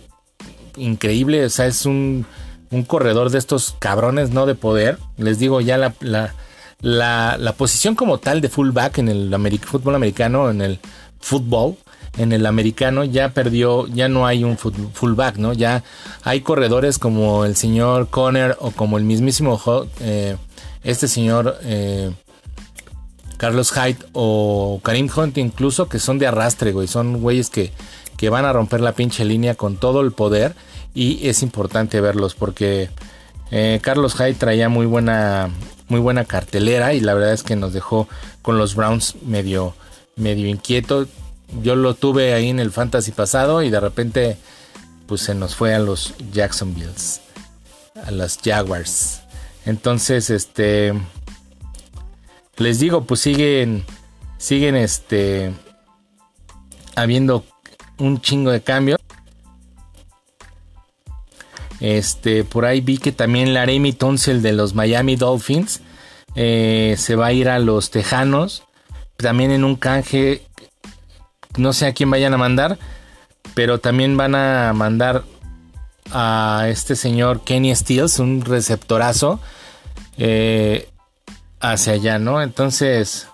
[0.79, 2.27] increíble, o sea, es un,
[2.71, 4.47] un corredor de estos cabrones, ¿no?
[4.47, 4.99] De poder.
[5.17, 6.35] Les digo, ya la, la,
[6.81, 10.79] la, posición como tal de fullback en el fútbol americano, en el
[11.21, 11.77] fútbol,
[12.17, 15.53] en el americano ya perdió, ya no hay un fullback, ¿no?
[15.53, 15.85] Ya
[16.25, 19.61] hay corredores como el señor Conner o como el mismísimo
[20.01, 20.37] eh,
[20.85, 22.11] este señor eh,
[23.37, 27.73] Carlos Hyde o Karim Hunt incluso que son de arrastre, güey, son güeyes que,
[28.17, 30.55] que van a romper la pinche línea con todo el poder
[30.99, 32.91] y es importante verlos porque
[33.53, 35.49] eh, Carlos Hyde traía muy buena,
[35.87, 38.09] muy buena cartelera y la verdad es que nos dejó
[38.43, 39.77] con los Browns medio,
[40.17, 41.07] medio inquieto.
[41.63, 44.39] Yo lo tuve ahí en el fantasy pasado y de repente
[45.07, 47.21] pues se nos fue a los Jacksonvilles,
[48.05, 49.21] a las Jaguars.
[49.67, 50.95] Entonces, este,
[52.57, 53.85] les digo, pues siguen,
[54.37, 55.53] siguen, este,
[56.97, 57.45] habiendo
[57.99, 58.98] un chingo de cambios.
[61.81, 65.81] Este, por ahí vi que también Laremy Tunsil de los Miami Dolphins
[66.35, 68.65] eh, se va a ir a los Tejanos.
[69.17, 70.43] También en un canje,
[71.57, 72.79] no sé a quién vayan a mandar,
[73.55, 75.25] pero también van a mandar
[76.13, 79.41] a este señor Kenny Steels, un receptorazo,
[80.17, 80.89] eh,
[81.61, 82.41] hacia allá, ¿no?
[82.41, 83.29] Entonces,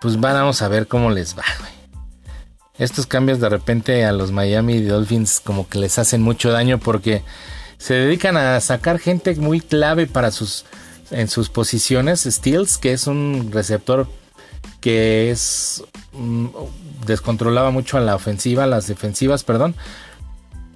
[0.00, 1.44] pues vamos a ver cómo les va,
[2.78, 7.22] Estos cambios de repente a los Miami Dolphins como que les hacen mucho daño porque
[7.76, 10.64] se dedican a sacar gente muy clave para sus
[11.10, 12.24] en sus posiciones.
[12.24, 14.06] Steels, que es un receptor
[14.80, 16.46] que es mm,
[17.06, 19.74] descontrolaba mucho a la ofensiva, las defensivas, perdón.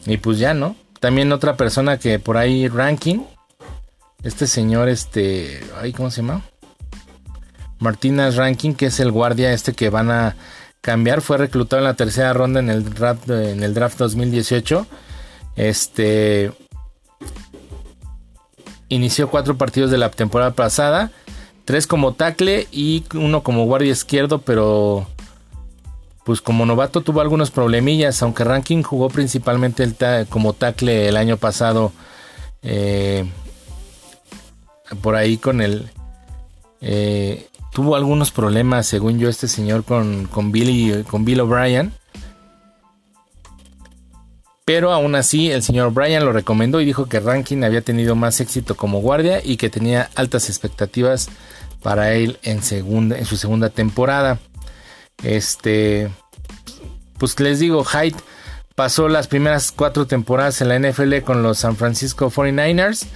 [0.06, 0.74] Y pues ya, ¿no?
[1.00, 3.20] También otra persona que por ahí ranking
[4.22, 6.42] este señor este, ay, ¿cómo se llama?
[7.80, 10.36] Martínez Ranking, que es el guardia este que van a
[10.82, 14.86] cambiar, fue reclutado en la tercera ronda en el draft, en el draft 2018.
[15.56, 16.52] Este
[18.88, 21.10] inició cuatro partidos de la temporada pasada,
[21.64, 25.06] tres como tackle y uno como guardia izquierdo, pero
[26.24, 29.88] pues como novato tuvo algunos problemillas, aunque Ranking jugó principalmente
[30.28, 31.92] como tackle el año pasado,
[32.62, 33.24] eh,
[35.00, 35.90] por ahí con el...
[36.80, 41.92] Eh, tuvo algunos problemas, según yo, este señor con, con, Billy, con Bill O'Brien.
[44.64, 48.40] Pero aún así, el señor O'Brien lo recomendó y dijo que Rankin había tenido más
[48.40, 51.28] éxito como guardia y que tenía altas expectativas
[51.82, 54.38] para él en, segunda, en su segunda temporada.
[55.24, 56.10] Este,
[57.18, 58.16] pues les digo, Hyde
[58.74, 63.06] pasó las primeras cuatro temporadas en la NFL con los San Francisco 49ers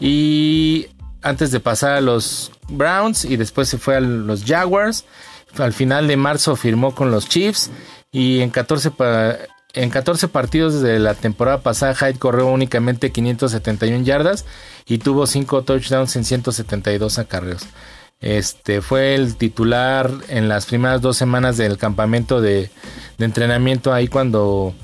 [0.00, 0.88] y
[1.22, 5.04] antes de pasar a los Browns y después se fue a los Jaguars.
[5.58, 7.70] Al final de marzo firmó con los Chiefs
[8.12, 8.92] y en 14,
[9.74, 14.44] en 14 partidos de la temporada pasada Hyde corrió únicamente 571 yardas
[14.86, 17.66] y tuvo 5 touchdowns en 172 acarreos.
[18.20, 22.70] Este fue el titular en las primeras dos semanas del campamento de,
[23.18, 24.74] de entrenamiento ahí cuando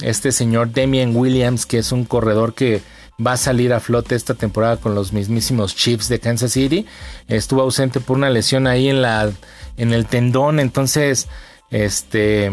[0.00, 2.82] este señor Damian Williams, que es un corredor que
[3.24, 6.86] va a salir a flote esta temporada con los mismísimos Chiefs de Kansas City.
[7.28, 9.30] Estuvo ausente por una lesión ahí en la
[9.76, 11.28] en el tendón, entonces
[11.70, 12.52] este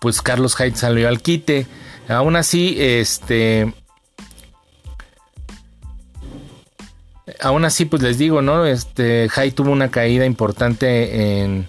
[0.00, 1.66] pues Carlos Hyde salió al quite.
[2.08, 3.72] Aún así, este
[7.40, 8.66] aún así pues les digo, ¿no?
[8.66, 11.68] Este Hyde tuvo una caída importante en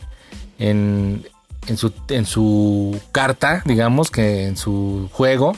[0.59, 1.25] en
[1.67, 5.53] en su, en su carta, digamos, que en su juego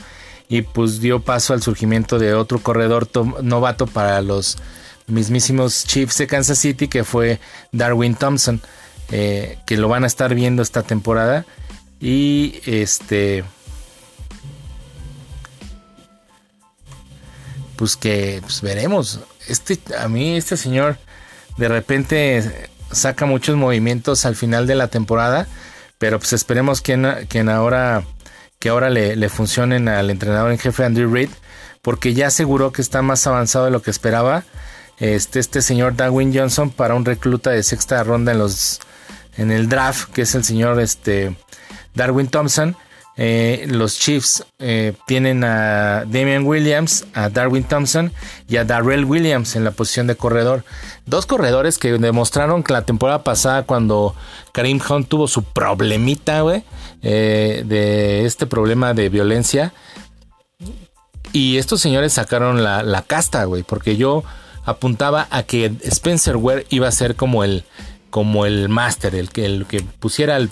[0.50, 3.10] y pues dio paso al surgimiento de otro corredor
[3.44, 4.58] novato para los
[5.08, 7.40] mismísimos Chiefs de Kansas City que fue
[7.72, 8.62] Darwin Thompson
[9.12, 11.46] eh, que lo van a estar viendo esta temporada.
[12.00, 13.44] Y este
[17.76, 19.20] pues que pues veremos.
[19.48, 20.98] Este a mí este señor
[21.58, 25.48] de repente saca muchos movimientos al final de la temporada
[25.98, 28.04] pero pues esperemos que, que ahora
[28.60, 31.30] que ahora le, funcionen al entrenador en jefe Andrew Reid,
[31.82, 34.44] porque ya aseguró que está más avanzado de lo que esperaba
[34.98, 38.80] este, este señor Darwin Johnson para un recluta de sexta ronda en los
[39.38, 41.36] en el draft, que es el señor este,
[41.94, 42.76] Darwin Thompson.
[43.20, 48.12] Eh, los Chiefs eh, tienen a Damian Williams, a Darwin Thompson
[48.48, 50.64] y a Darrell Williams en la posición de corredor.
[51.08, 54.16] Dos corredores que demostraron que la temporada pasada cuando
[54.52, 56.44] Karim Hunt tuvo su problemita,
[57.02, 59.74] eh, de este problema de violencia.
[61.34, 64.24] Y estos señores sacaron la, casta, güey, porque yo
[64.64, 67.64] apuntaba a que Spencer Ware iba a ser como el,
[68.12, 70.52] como el master, el que, el que pusiera el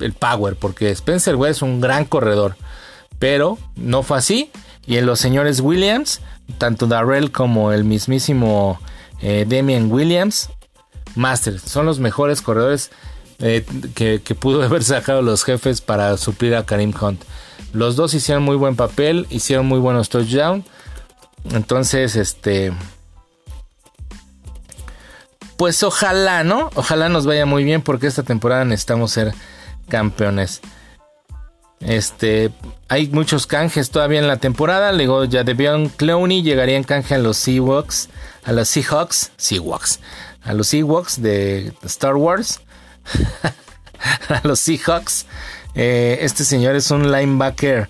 [0.00, 2.56] el power, porque Spencer Ware es un gran corredor,
[3.18, 4.50] pero no fue así.
[4.86, 6.20] Y en los señores Williams,
[6.58, 8.80] tanto Darrell como el mismísimo
[9.20, 10.50] eh, Damian Williams,
[11.14, 12.90] Master, son los mejores corredores
[13.40, 17.22] eh, que, que, pudo haber sacado los jefes para suplir a Karim Hunt.
[17.72, 20.64] Los dos hicieron muy buen papel, hicieron muy buenos touchdowns.
[21.52, 22.72] Entonces, este.
[25.56, 26.70] Pues ojalá, ¿no?
[26.74, 29.34] Ojalá nos vaya muy bien porque esta temporada necesitamos ser
[29.90, 30.62] campeones.
[31.80, 32.50] Este,
[32.88, 34.92] hay muchos canjes todavía en la temporada.
[34.92, 38.08] Luego ya Debion Clowney llegaría en canje a los Seahawks,
[38.44, 40.00] a los Seahawks, Seahawks,
[40.42, 42.60] a los Seahawks de Star Wars,
[44.28, 45.26] a los Seahawks.
[45.74, 47.88] Eh, este señor es un linebacker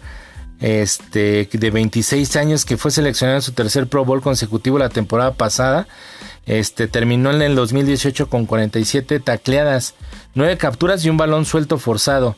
[0.61, 5.33] este, de 26 años que fue seleccionado en su tercer Pro Bowl consecutivo la temporada
[5.33, 5.89] pasada.
[6.47, 9.95] Este, terminó en el 2018 con 47 tacleadas,
[10.35, 12.37] 9 capturas y un balón suelto forzado.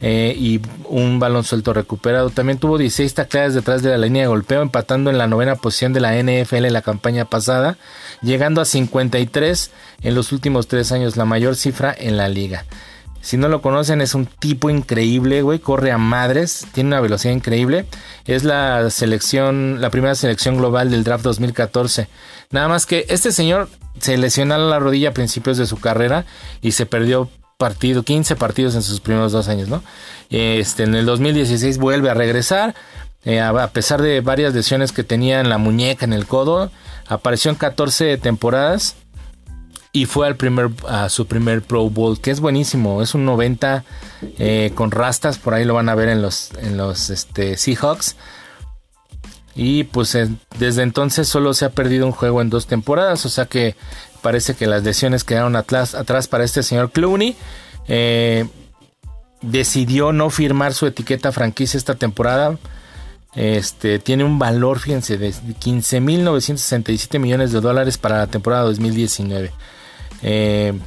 [0.00, 2.28] eh, y un balón suelto recuperado.
[2.28, 5.94] También tuvo 16 tacleadas detrás de la línea de golpeo, empatando en la novena posición
[5.94, 7.78] de la NFL en la campaña pasada,
[8.20, 9.70] llegando a 53
[10.02, 12.66] en los últimos tres años, la mayor cifra en la liga.
[13.24, 15.58] Si no lo conocen, es un tipo increíble, güey.
[15.58, 17.86] Corre a madres, tiene una velocidad increíble.
[18.26, 22.06] Es la selección, la primera selección global del draft 2014.
[22.50, 26.26] Nada más que este señor se lesionó la rodilla a principios de su carrera
[26.60, 29.82] y se perdió partido, 15 partidos en sus primeros dos años, ¿no?
[30.28, 32.74] Este, en el 2016 vuelve a regresar.
[33.24, 36.70] Eh, a pesar de varias lesiones que tenía en la muñeca, en el codo,
[37.08, 38.96] apareció en 14 temporadas
[39.94, 43.00] y fue al primer, a su primer Pro Bowl, que es buenísimo.
[43.00, 43.84] Es un 90
[44.40, 48.16] eh, con rastas, por ahí lo van a ver en los, en los este, Seahawks.
[49.54, 50.18] Y pues
[50.58, 53.76] desde entonces solo se ha perdido un juego en dos temporadas, o sea que
[54.20, 57.36] parece que las lesiones quedaron atrás, atrás para este señor Clooney.
[57.86, 58.46] Eh,
[59.42, 62.58] decidió no firmar su etiqueta franquicia esta temporada.
[63.36, 69.52] Este tiene un valor, fíjense, de 15.967 millones de dólares para la temporada 2019.
[70.22, 70.78] Eh,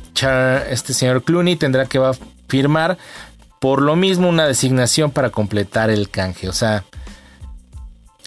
[0.69, 2.97] este señor Clooney tendrá que va a firmar
[3.59, 6.49] por lo mismo una designación para completar el canje.
[6.49, 6.83] O sea,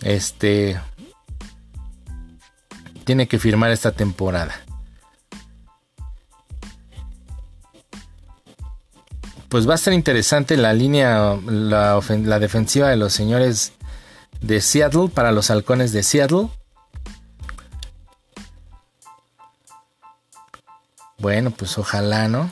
[0.03, 0.81] este
[3.05, 4.55] tiene que firmar esta temporada.
[9.49, 13.73] Pues va a ser interesante la línea, la, la defensiva de los señores
[14.41, 16.49] de Seattle para los halcones de Seattle.
[21.21, 22.51] Bueno, pues ojalá, ¿no?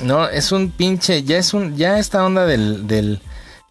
[0.00, 3.20] No, es un pinche, ya es un, ya esta onda del, del,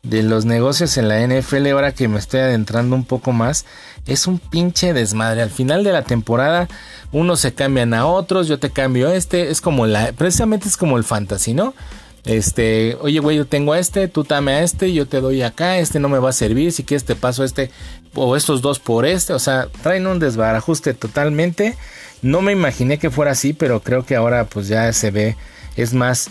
[0.03, 3.65] de los negocios en la NFL, ahora que me estoy adentrando un poco más,
[4.05, 5.41] es un pinche desmadre.
[5.41, 6.67] Al final de la temporada,
[7.13, 10.97] unos se cambian a otros, yo te cambio este, es como la, precisamente es como
[10.97, 11.73] el fantasy, ¿no?
[12.25, 15.99] Este, oye, güey, yo tengo este, tú dame a este, yo te doy acá, este
[15.99, 17.69] no me va a servir, si quieres te paso este
[18.15, 21.77] o estos dos por este, o sea, traen un desbarajuste totalmente.
[22.23, 25.37] No me imaginé que fuera así, pero creo que ahora pues ya se ve,
[25.75, 26.29] es más,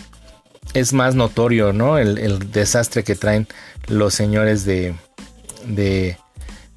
[0.73, 1.97] es más notorio, ¿no?
[1.97, 3.47] El, desastre que traen
[3.87, 4.95] los señores de,
[5.65, 6.17] de,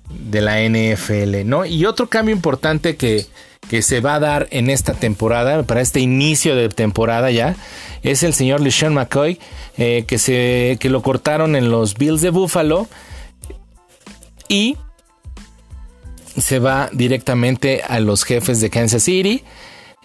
[0.08, 1.64] de la NFL, ¿no?
[1.64, 3.26] Y otro cambio importante que,
[3.68, 7.56] que se va a dar en esta temporada, para este inicio de temporada ya,
[8.02, 9.38] es el señor LeSean McCoy,
[9.76, 12.88] eh, que, se, que lo cortaron en los Bills de Buffalo
[14.48, 14.76] y
[16.36, 19.44] se va directamente a los jefes de Kansas City.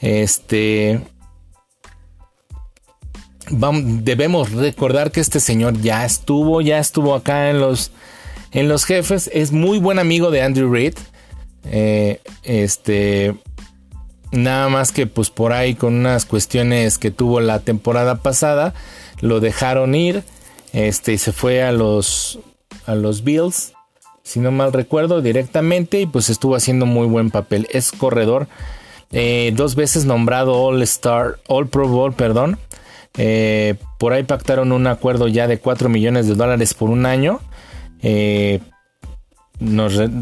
[0.01, 0.99] Este.
[3.49, 7.91] debemos recordar que este señor ya estuvo, ya estuvo acá en los,
[8.51, 9.29] en los jefes.
[9.33, 10.95] Es muy buen amigo de Andrew Reid.
[11.65, 13.35] Eh, este
[14.33, 18.73] Nada más que pues por ahí con unas cuestiones que tuvo la temporada pasada,
[19.21, 20.23] lo dejaron ir.
[20.73, 22.39] Este, y se fue a los,
[22.87, 23.73] a los Bills,
[24.23, 26.01] si no mal recuerdo, directamente.
[26.01, 27.67] Y pues estuvo haciendo muy buen papel.
[27.71, 28.47] Es corredor.
[29.11, 32.57] Eh, dos veces nombrado All Star, All Pro Bowl, perdón.
[33.15, 37.39] Eh, por ahí pactaron un acuerdo ya de 4 millones de dólares por un año.
[38.01, 38.61] Eh,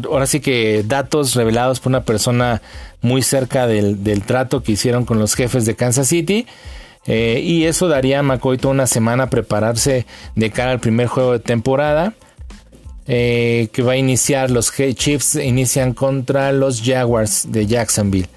[0.06, 2.62] ahora sí que datos revelados por una persona
[3.00, 6.46] muy cerca del, trato que hicieron con los jefes de Kansas City.
[7.06, 11.08] Eh, y eso daría a McCoy toda una semana a prepararse de cara al primer
[11.08, 12.14] juego de temporada.
[13.08, 18.28] Eh, que va a iniciar los Chiefs inician contra los Jaguars de Jacksonville.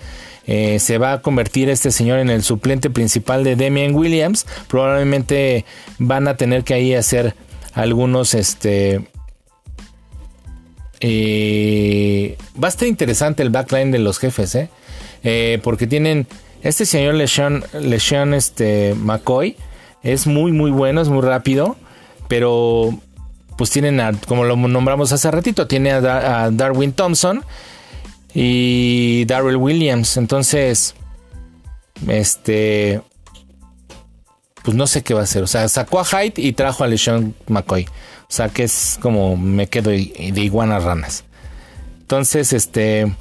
[0.48, 4.46] Eh, se va a convertir este señor en el suplente principal de Demian Williams.
[4.68, 5.66] Probablemente
[6.00, 7.36] van a tener que ahí hacer
[7.74, 9.08] algunos este,
[11.00, 14.70] eh, va a estar interesante el backline de los jefes, ¿eh?
[15.24, 15.60] ¿eh?
[15.64, 16.28] porque tienen
[16.62, 19.56] este señor LeSean, este, McCoy.
[20.04, 21.76] Es muy, muy bueno, es muy rápido.
[22.28, 22.98] Pero,
[23.58, 27.44] pues tienen, como lo nombramos hace ratito, tiene a, Darwin Thompson
[28.34, 30.18] y Darrell Williams.
[30.18, 30.96] Entonces,
[32.08, 33.02] este,
[34.64, 35.44] pues no sé qué va a hacer.
[35.44, 37.88] O sea, sacó a Hyde y trajo a LeSean McCoy.
[38.28, 41.24] O sea que es como me quedo de iguanas ranas.
[42.02, 43.12] Entonces, este,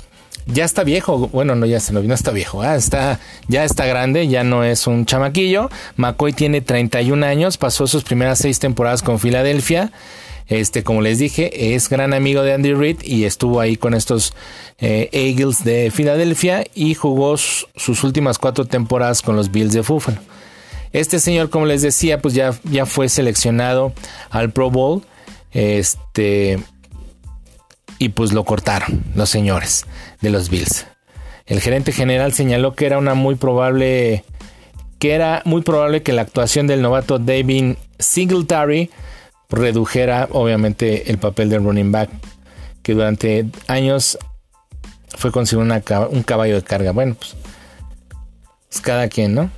[0.47, 1.29] ya está viejo.
[1.29, 2.63] Bueno, no, ya se lo no está viejo.
[2.63, 5.71] Ah, está, ya está grande, ya no es un chamaquillo.
[5.97, 9.91] McCoy tiene 31 años, pasó sus primeras seis temporadas con Filadelfia.
[10.47, 14.35] Este, como les dije, es gran amigo de Andy Reid y estuvo ahí con estos
[14.79, 20.19] eh, Eagles de Filadelfia y jugó sus últimas cuatro temporadas con los Bills de Buffalo.
[20.95, 23.93] Este señor, como les decía, pues ya, ya fue seleccionado
[24.31, 25.03] al Pro Bowl.
[25.51, 26.59] Este.
[27.99, 29.87] y pues lo cortaron los señores
[30.21, 30.87] de los Bills.
[31.47, 34.25] El gerente general señaló que era una muy probable
[34.99, 38.91] que era muy probable que la actuación del novato David Singletary
[39.51, 42.11] redujera obviamente el papel del running back
[42.83, 44.19] que durante años
[45.17, 46.93] fue considerado un caballo de carga.
[46.93, 47.37] Bueno, pues
[48.71, 49.51] es cada quien, ¿no?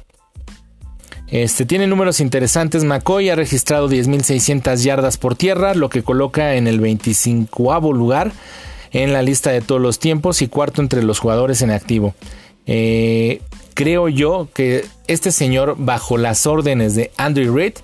[1.28, 2.84] Este, tiene números interesantes.
[2.84, 8.32] McCoy ha registrado 10.600 yardas por tierra, lo que coloca en el 25 lugar
[8.92, 12.14] en la lista de todos los tiempos y cuarto entre los jugadores en activo.
[12.66, 13.40] Eh,
[13.74, 17.74] creo yo que este señor, bajo las órdenes de Andrew Reid,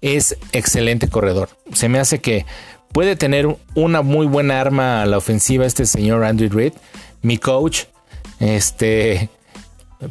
[0.00, 1.50] es excelente corredor.
[1.72, 2.46] Se me hace que
[2.92, 6.72] puede tener una muy buena arma a la ofensiva este señor Andrew Reid.
[7.22, 7.84] Mi coach,
[8.38, 9.28] este,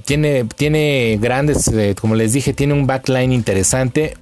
[0.05, 4.15] tiene, tiene grandes, eh, como les dije, tiene un backline interesante.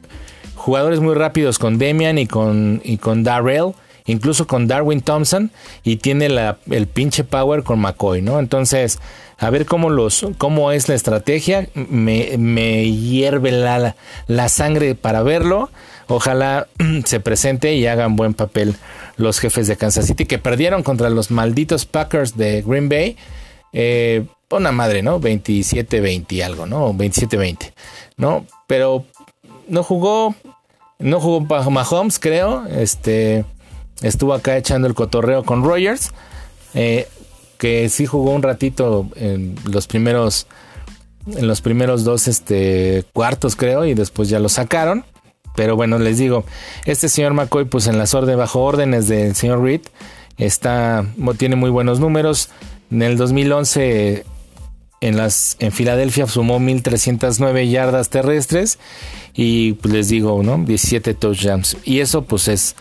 [0.55, 3.73] Jugadores muy rápidos con Demian y con, y con Darrell,
[4.05, 5.51] incluso con Darwin Thompson.
[5.83, 8.39] Y tiene la, el pinche power con McCoy, ¿no?
[8.39, 8.99] Entonces,
[9.37, 11.67] a ver cómo, los, cómo es la estrategia.
[11.73, 13.95] Me, me hierve la,
[14.27, 15.71] la sangre para verlo.
[16.07, 16.67] Ojalá
[17.05, 18.75] se presente y hagan buen papel
[19.17, 23.17] los jefes de Kansas City que perdieron contra los malditos Packers de Green Bay.
[23.73, 24.25] Eh,
[24.59, 25.19] una madre, ¿no?
[25.19, 26.93] 27-20 algo, ¿no?
[26.93, 27.73] 27-20,
[28.17, 28.45] ¿no?
[28.67, 29.05] Pero
[29.67, 30.35] no jugó,
[30.99, 32.65] no jugó Mahomes, creo.
[32.67, 33.45] Este,
[34.01, 36.11] estuvo acá echando el cotorreo con Rogers,
[36.73, 37.07] eh,
[37.57, 40.47] que sí jugó un ratito en los primeros,
[41.27, 45.05] en los primeros dos este, cuartos, creo, y después ya lo sacaron.
[45.55, 46.45] Pero bueno, les digo,
[46.85, 49.81] este señor McCoy, pues en las órdenes, bajo órdenes del señor Reed,
[50.37, 51.05] está,
[51.37, 52.49] tiene muy buenos números.
[52.89, 54.25] En el 2011
[55.01, 58.79] en, las, en Filadelfia sumó 1.309 yardas terrestres
[59.33, 60.57] y pues, les digo, ¿no?
[60.59, 61.77] 17 touchdowns.
[61.83, 62.75] Y eso pues es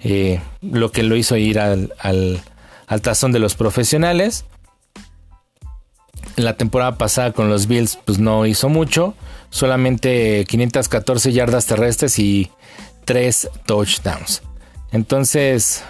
[0.00, 2.42] eh, lo que lo hizo ir al, al,
[2.86, 4.44] al tazón de los profesionales.
[6.36, 9.14] La temporada pasada con los Bills pues no hizo mucho,
[9.50, 12.50] solamente 514 yardas terrestres y
[13.04, 14.42] 3 touchdowns.
[14.92, 15.84] Entonces,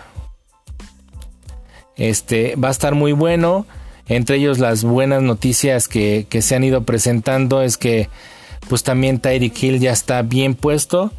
[1.97, 3.67] este va a estar muy bueno.
[4.11, 8.09] Entre ellos las buenas noticias que, se han ido presentando es que
[8.69, 11.13] pues también Tyreek Hill ya está bien puesto.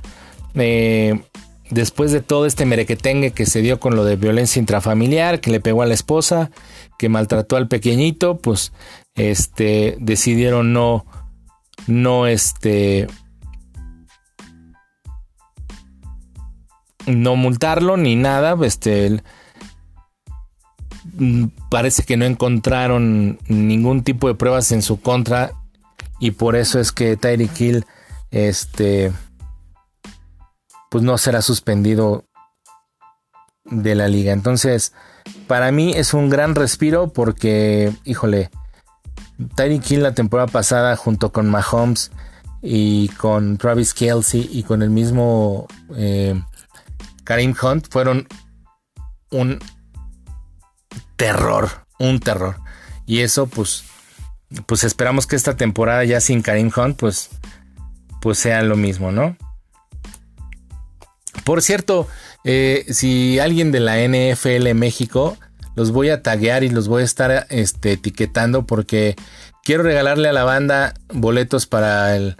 [0.56, 1.22] Eh,
[1.70, 5.62] después de todo este merequetengue que se dio con lo de violencia intrafamiliar, que le
[5.62, 6.52] pegó a la esposa,
[7.00, 8.74] que maltrató al pequeñito, pues
[9.16, 11.06] este decidieron no
[11.88, 13.08] no este
[17.08, 19.22] no multarlo ni nada, este
[21.70, 25.52] parece que no encontraron ningún tipo de pruebas en su contra
[26.20, 27.86] y por eso es que Tyreek Hill
[28.32, 29.12] este
[30.90, 32.26] pues no será suspendido
[33.64, 34.34] de la liga.
[34.34, 34.94] Entonces,
[35.48, 38.50] para mí es un gran respiro porque, híjole,
[39.56, 42.12] Tyreek Hill la temporada pasada junto con Mahomes
[42.62, 46.40] y con Travis Kelsey y con el mismo eh,
[47.24, 48.28] Karim Hunt fueron
[49.32, 49.60] un
[51.22, 51.70] terror,
[52.00, 52.56] un terror.
[53.06, 53.84] Y eso pues
[54.66, 57.30] pues esperamos que esta temporada ya sin Karim Hunt pues
[58.22, 59.38] pues sea lo mismo, ¿no?
[61.44, 62.08] Por cierto,
[62.44, 65.38] eh, si alguien de la NFL México
[65.76, 69.16] los voy a taguear y los voy a estar este, etiquetando porque
[69.64, 72.36] quiero regalarle a la banda boletos para el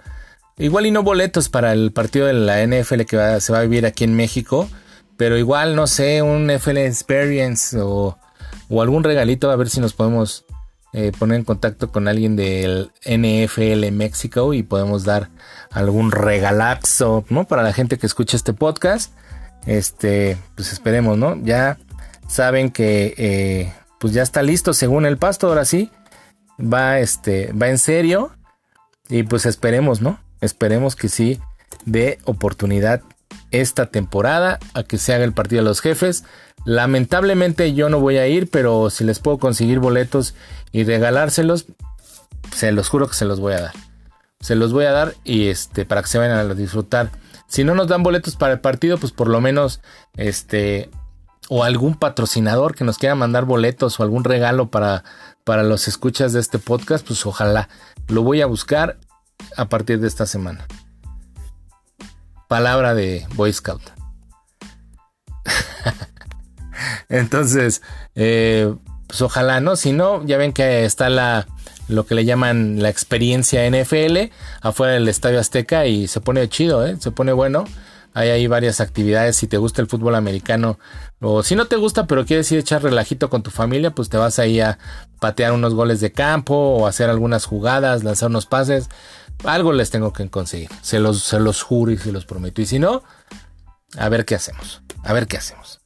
[0.58, 3.86] igual y no boletos para el partido de la NFL que se va a vivir
[3.86, 4.68] aquí en México,
[5.16, 8.18] pero igual no sé, un NFL Experience o
[8.72, 10.46] o algún regalito a ver si nos podemos
[10.94, 15.28] eh, poner en contacto con alguien del NFL México y podemos dar
[15.70, 17.46] algún regalazo, ¿no?
[17.46, 19.12] Para la gente que escucha este podcast.
[19.66, 21.36] Este, pues esperemos, ¿no?
[21.44, 21.78] Ya
[22.28, 25.90] saben que eh, pues ya está listo según el pasto, ahora sí.
[26.58, 28.32] Va, este, va en serio.
[29.10, 30.18] Y pues esperemos, ¿no?
[30.40, 31.40] Esperemos que sí
[31.84, 33.02] dé oportunidad
[33.52, 36.24] esta temporada a que se haga el partido de los jefes.
[36.64, 40.34] Lamentablemente yo no voy a ir, pero si les puedo conseguir boletos
[40.72, 41.66] y regalárselos,
[42.54, 43.72] se los juro que se los voy a dar.
[44.40, 47.10] Se los voy a dar y este para que se vayan a disfrutar.
[47.46, 49.80] Si no nos dan boletos para el partido, pues por lo menos
[50.16, 50.90] este
[51.48, 55.04] o algún patrocinador que nos quiera mandar boletos o algún regalo para
[55.44, 57.68] para los escuchas de este podcast, pues ojalá
[58.08, 58.98] lo voy a buscar
[59.56, 60.66] a partir de esta semana.
[62.52, 63.80] Palabra de Boy Scout.
[67.08, 67.80] Entonces,
[68.14, 68.74] eh,
[69.06, 69.74] pues ojalá, ¿no?
[69.74, 71.46] Si no, ya ven que está la
[71.88, 74.30] lo que le llaman la experiencia NFL
[74.60, 76.98] afuera del Estadio Azteca y se pone chido, ¿eh?
[77.00, 77.64] Se pone bueno.
[78.12, 79.36] Hay ahí varias actividades.
[79.36, 80.78] Si te gusta el fútbol americano
[81.22, 84.10] o si no te gusta, pero quieres ir a echar relajito con tu familia, pues
[84.10, 84.78] te vas ahí a
[85.20, 88.90] patear unos goles de campo o hacer algunas jugadas, lanzar unos pases.
[89.44, 90.68] Algo les tengo que conseguir.
[90.82, 92.62] Se los, se los juro y se los prometo.
[92.62, 93.02] Y si no,
[93.98, 94.82] a ver qué hacemos.
[95.04, 95.80] A ver qué hacemos.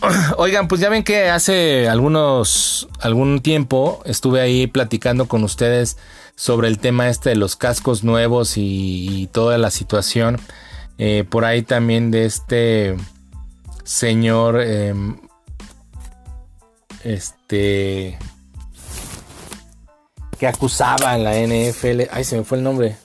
[0.36, 5.96] Oigan, pues ya ven que hace algunos algún tiempo estuve ahí platicando con ustedes
[6.36, 10.40] sobre el tema este de los cascos nuevos y, toda la situación.
[10.98, 12.96] Eh, por ahí también de este
[13.84, 15.18] señor em,
[17.02, 18.18] este
[20.44, 22.02] que acusaba la NFL.
[22.10, 22.98] Ay, se me fue el nombre.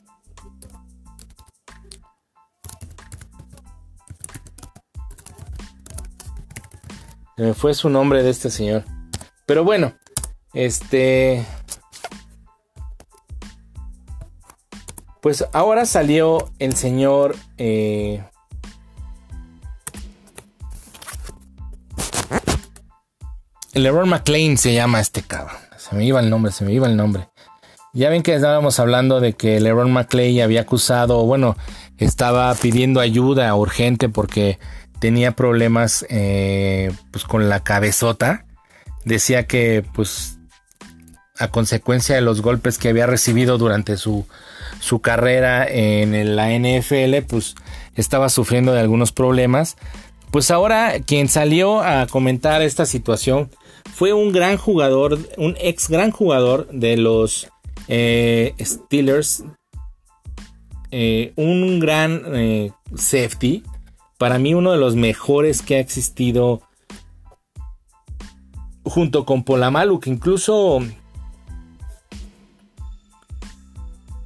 [7.37, 8.83] Se me fue su nombre de este señor.
[9.45, 9.93] Pero bueno,
[10.53, 11.45] este...
[15.21, 17.37] Pues ahora salió el señor...
[17.57, 18.21] Eh,
[23.71, 25.68] LeBron McLean se llama este cabrón.
[25.89, 27.29] Se me iba el nombre, se me iba el nombre.
[27.93, 31.57] Ya ven que estábamos hablando de que LeBron McLean había acusado, bueno,
[31.97, 34.59] estaba pidiendo ayuda urgente porque
[34.99, 38.45] tenía problemas eh, pues con la cabezota.
[39.05, 40.37] Decía que pues
[41.39, 44.27] a consecuencia de los golpes que había recibido durante su,
[44.79, 47.55] su carrera en la NFL, pues
[47.95, 49.77] estaba sufriendo de algunos problemas.
[50.31, 53.49] Pues ahora quien salió a comentar esta situación
[53.93, 57.49] fue un gran jugador, un ex gran jugador de los
[57.87, 59.43] eh, Steelers,
[60.91, 63.63] eh, un gran safety,
[64.17, 66.61] para mí uno de los mejores que ha existido
[68.83, 70.81] junto con Polamalu, que incluso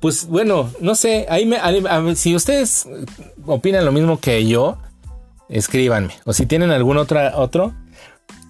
[0.04, 1.50] pues bueno, no sé, ahí
[2.16, 2.90] si ustedes
[3.46, 4.78] opinan lo mismo que yo,
[5.48, 6.14] escríbanme.
[6.26, 7.74] O si tienen algún otra, otro.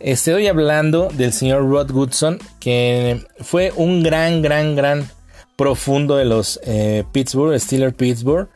[0.04, 5.10] Estoy hablando del señor Rod Goodson, que fue un gran, gran, gran
[5.56, 8.50] profundo de los eh, Pittsburgh, Steelers Pittsburgh.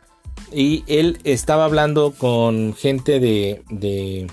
[0.52, 4.26] Y él estaba hablando con gente de, de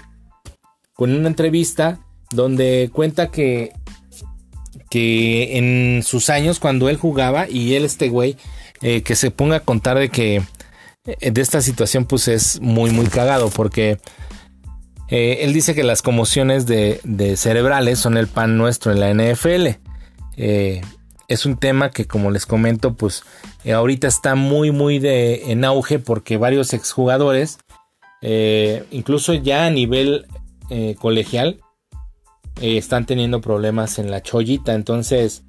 [0.94, 2.00] con una entrevista
[2.32, 3.72] donde cuenta que
[4.90, 8.36] que en sus años cuando él jugaba y él este güey
[8.82, 10.44] eh, que se ponga a contar de que
[11.06, 14.00] eh, de esta situación pues es muy muy cagado porque
[15.10, 17.00] eh, él dice que las conmociones de,
[17.38, 19.68] cerebrales son el pan nuestro en la NFL
[21.28, 23.24] es un tema que como les comento pues
[23.64, 27.60] eh, ahorita está muy muy de, en auge porque varios exjugadores
[28.22, 30.26] eh, incluso ya a nivel
[30.70, 31.60] eh, colegial
[32.62, 34.74] están teniendo problemas en la chollita.
[34.74, 35.44] Entonces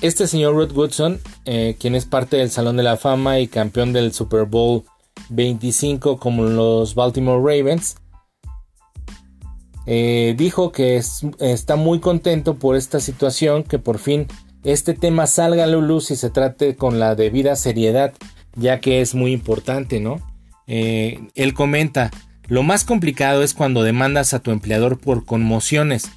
[0.00, 4.12] este señor Rod Woodson quien es parte del Salón de la Fama y campeón del
[4.12, 4.82] Super Bowl
[5.28, 7.96] 25 como los Baltimore Ravens
[9.86, 11.02] dijo que
[11.40, 14.28] está muy contento por esta situación que por fin
[14.64, 18.12] este tema salga a la luz y se trate con la debida seriedad,
[18.54, 20.20] ya que es muy importante, ¿no?
[20.66, 22.10] Eh, él comenta,
[22.46, 26.10] lo más complicado es cuando demandas a tu empleador por conmociones,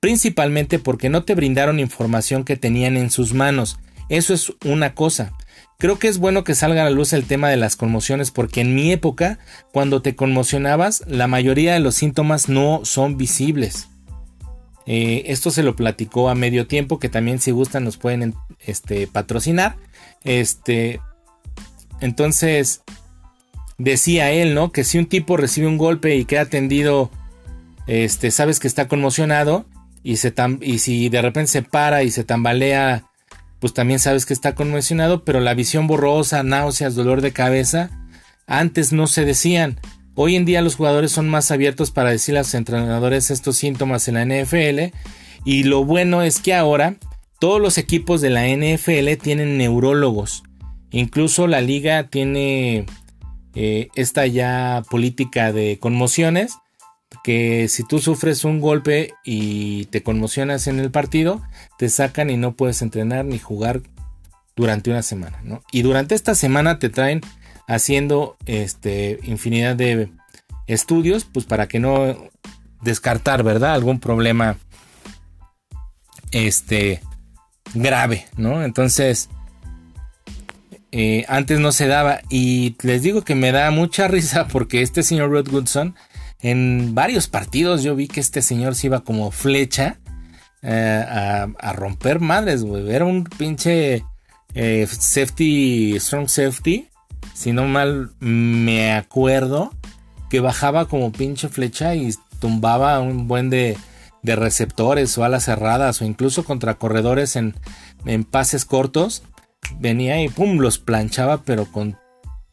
[0.00, 3.78] principalmente porque no te brindaron información que tenían en sus manos.
[4.08, 5.32] Eso es una cosa.
[5.80, 8.62] Creo que es bueno que salga a la luz el tema de las conmociones porque
[8.62, 9.38] en mi época,
[9.72, 13.86] cuando te conmocionabas, la mayoría de los síntomas no son visibles.
[14.86, 18.34] Eh, esto se lo platicó a medio tiempo, que también si gustan nos pueden
[18.66, 19.76] este, patrocinar.
[20.24, 21.00] Este,
[22.00, 22.82] entonces,
[23.76, 24.72] decía él, ¿no?
[24.72, 27.08] Que si un tipo recibe un golpe y queda atendido,
[27.86, 29.64] este, sabes que está conmocionado
[30.02, 33.07] y, se y si de repente se para y se tambalea,
[33.60, 37.90] pues también sabes que está conmocionado, pero la visión borrosa, náuseas, dolor de cabeza,
[38.46, 39.80] antes no se decían.
[40.14, 44.08] Hoy en día los jugadores son más abiertos para decir a los entrenadores estos síntomas
[44.08, 44.94] en la NFL
[45.44, 46.96] y lo bueno es que ahora
[47.38, 50.42] todos los equipos de la NFL tienen neurólogos.
[50.90, 52.86] Incluso la liga tiene
[53.54, 56.54] eh, esta ya política de conmociones
[57.24, 61.42] que si tú sufres un golpe y te conmocionas en el partido,
[61.78, 63.80] te sacan y no puedes entrenar ni jugar
[64.56, 65.40] durante una semana,
[65.70, 67.20] Y durante esta semana te traen
[67.68, 70.10] haciendo este, infinidad de
[70.66, 72.16] estudios, pues para que no
[72.82, 73.74] descartar, ¿verdad?
[73.74, 74.56] Algún problema
[76.32, 77.00] este
[77.74, 78.64] grave, ¿no?
[78.64, 79.28] Entonces,
[80.90, 85.02] eh, antes no se daba y les digo que me da mucha risa porque este
[85.02, 85.94] señor Rod Goodson
[86.40, 89.98] en varios partidos yo vi que este señor se iba como flecha
[90.62, 91.04] eh,
[91.58, 92.90] a, romper madres, güey.
[92.90, 94.04] Era un pinche
[94.54, 96.88] eh, safety, strong safety
[97.38, 99.72] si no mal me acuerdo,
[100.28, 103.78] que bajaba como pinche flecha y tumbaba un buen de,
[104.24, 107.54] de receptores o alas cerradas o incluso contra corredores en,
[108.06, 109.22] en pases cortos.
[109.78, 111.96] Venía y pum, los planchaba, pero con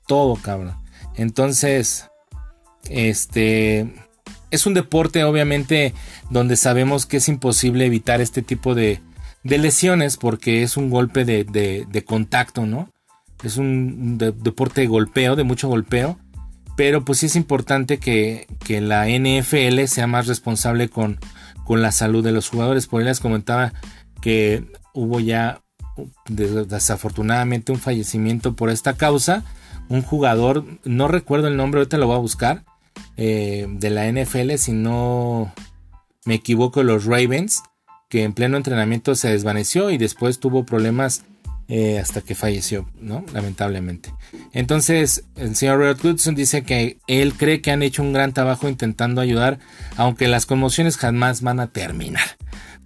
[0.06, 0.76] todo, cabrón.
[1.16, 2.12] Entonces,
[2.90, 3.94] este
[4.52, 5.94] es un deporte, obviamente,
[6.30, 9.02] donde sabemos que es imposible evitar este tipo de,
[9.44, 12.90] de lesiones porque es un golpe de, de, contacto, ¿no?
[13.44, 16.18] Es un deporte de golpeo, de mucho golpeo.
[16.78, 21.20] Pero pues sí es importante que, que la NFL sea más responsable con,
[21.64, 22.88] con la salud de los jugadores.
[22.88, 23.74] Por ahí les comentaba
[24.22, 25.62] que hubo ya
[26.28, 29.44] desafortunadamente un fallecimiento por esta causa.
[29.88, 32.66] Un jugador, no recuerdo el nombre, ahorita lo voy a buscar,
[33.18, 35.54] eh, de la NFL, si no
[36.26, 37.64] me equivoco, los Ravens,
[38.10, 41.24] que en pleno entrenamiento se desvaneció y después tuvo problemas
[41.68, 43.26] eh, hasta que falleció, ¿no?
[43.34, 44.14] Lamentablemente.
[44.54, 48.70] Entonces, el señor Robert Goodson dice que él cree que han hecho un gran trabajo
[48.70, 49.58] intentando ayudar,
[49.98, 52.38] aunque las conmociones jamás van a terminar.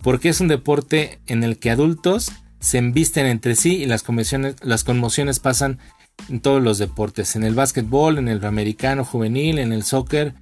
[0.01, 2.31] Porque es un deporte en el que adultos
[2.61, 5.79] se embisten entre sí y las conmociones, las conmociones pasan
[6.27, 10.33] en todos los deportes, en el básquetbol, en el americano juvenil, en el soccer,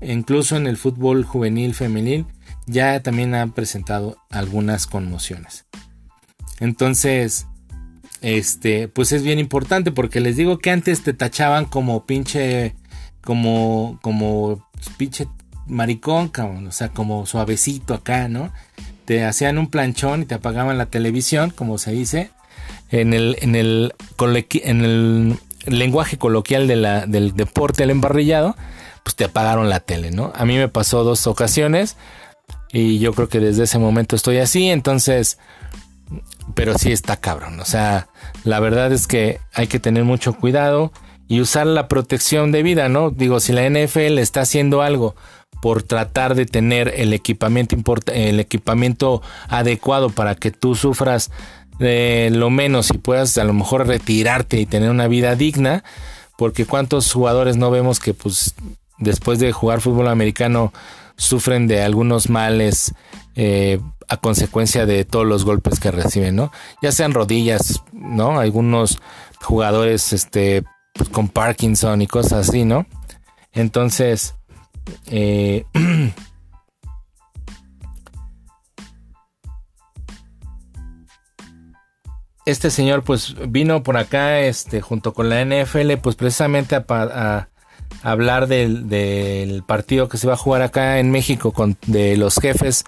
[0.00, 2.26] incluso en el fútbol juvenil femenil,
[2.66, 5.66] ya también han presentado algunas conmociones.
[6.58, 7.46] Entonces,
[8.20, 12.74] este, pues es bien importante porque les digo que antes te tachaban como pinche,
[13.22, 15.28] como, como pinche
[15.66, 18.50] maricón, cabrón, o sea, como suavecito acá, ¿no?
[19.10, 22.30] te hacían un planchón y te apagaban la televisión, como se dice,
[22.90, 25.36] en el, en el, en el
[25.66, 26.76] lenguaje coloquial de
[27.06, 28.56] del deporte, el embarrillado,
[29.02, 30.32] pues te apagaron la tele, ¿no?
[30.34, 31.96] A mí me pasó dos ocasiones
[32.72, 35.38] y yo creo que desde ese momento estoy así, entonces,
[36.54, 38.08] pero sí está cabrón, o sea,
[38.44, 40.92] la verdad es que hay que tener mucho cuidado
[41.28, 43.10] y usar la protección de vida, ¿no?
[43.10, 45.14] Digo, si la NFL está haciendo algo
[45.62, 47.76] por tratar de tener el equipamiento,
[48.12, 51.30] el equipamiento adecuado para que tú sufras
[51.80, 55.82] de lo menos y puedas a lo mejor retirarte y tener una vida digna,
[56.36, 58.54] porque cuántos jugadores no vemos que pues
[58.98, 60.72] después de jugar fútbol americano
[61.16, 62.94] sufren de algunos males
[63.34, 66.52] eh, a consecuencia de todos los golpes que reciben, ¿no?
[66.82, 68.38] Ya sean rodillas, ¿no?
[68.38, 68.98] Algunos
[69.40, 70.64] jugadores este,
[70.94, 72.86] pues, con Parkinson y cosas así, ¿no?
[73.52, 74.34] Entonces,
[75.06, 75.64] eh,
[82.50, 87.48] este señor pues vino por acá este junto con la NFL pues precisamente a,
[88.02, 92.84] hablar del, partido que se va a jugar acá en México con de los jefes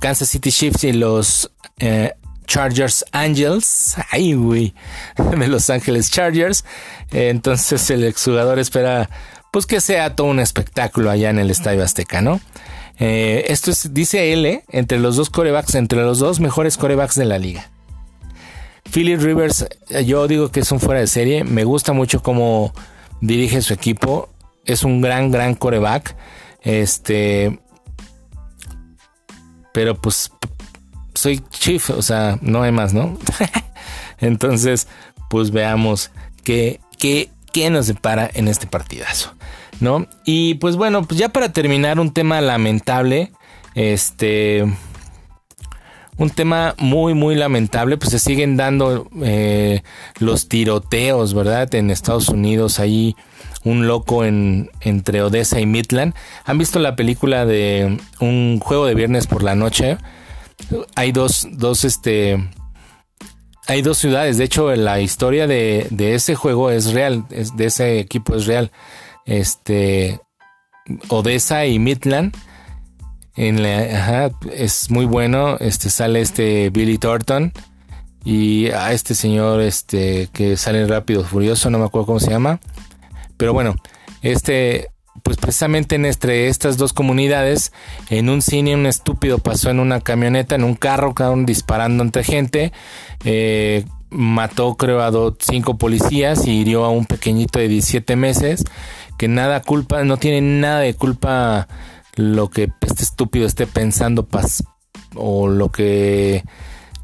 [0.00, 2.12] Kansas City Chiefs y los eh,
[2.46, 4.74] Chargers Angels ay güey
[5.38, 6.64] de Los Ángeles Chargers
[7.10, 9.08] entonces el exjugador espera
[9.56, 12.42] pues que sea todo un espectáculo allá en el Estadio Azteca, ¿no?
[12.98, 14.64] Eh, esto es, dice él, ¿eh?
[14.68, 17.70] entre los dos corebacks, entre los dos mejores corebacks de la liga.
[18.96, 22.72] Philip Rivers, eh, yo digo que es un fuera de serie, me gusta mucho cómo
[23.20, 24.30] dirige su equipo,
[24.64, 26.16] es un gran, gran coreback,
[26.62, 27.60] este,
[29.74, 30.32] pero pues
[31.14, 33.18] soy chief, o sea, no hay más, ¿no?
[34.18, 34.88] Entonces,
[35.28, 36.10] pues veamos
[36.42, 39.34] qué, qué, qué nos depara en este partidazo.
[39.78, 40.06] ¿no?
[40.24, 43.30] Y pues bueno, pues ya para terminar, un tema lamentable,
[43.74, 44.64] este,
[46.18, 49.82] un tema muy, muy lamentable, pues se siguen dando eh,
[50.18, 51.74] los tiroteos, ¿verdad?
[51.74, 53.16] En Estados Unidos, ahí
[53.64, 56.14] un loco en, entre Odessa y Midland.
[56.44, 59.98] ¿Han visto la película de un juego de viernes por la noche?
[60.94, 62.48] Hay dos, dos, este,
[63.66, 64.38] hay dos ciudades.
[64.38, 68.70] De hecho, la historia de, de ese juego es real, de ese equipo es real
[69.26, 70.20] este,
[71.08, 72.34] Odessa y Midland.
[73.36, 75.56] En la, es muy bueno.
[75.60, 77.52] Este sale este Billy Thornton
[78.24, 82.60] y a este señor este que sale rápido furioso, no me acuerdo cómo se llama.
[83.36, 83.76] Pero bueno,
[84.22, 84.88] este
[85.22, 87.72] pues precisamente entre estas dos comunidades,
[88.10, 91.14] en un cine un estúpido pasó en una camioneta, en un carro,
[91.44, 92.72] disparando entre gente.
[93.24, 98.64] Eh, mató creo a dos, cinco policías y hirió a un pequeñito de 17 meses
[99.18, 101.68] que nada culpa, no tiene nada de culpa
[102.16, 104.26] lo que este estúpido esté pensando
[105.14, 106.44] o lo que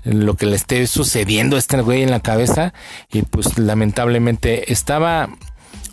[0.04, 2.74] lo que le esté sucediendo a este güey en la cabeza.
[3.12, 5.28] Y pues lamentablemente estaba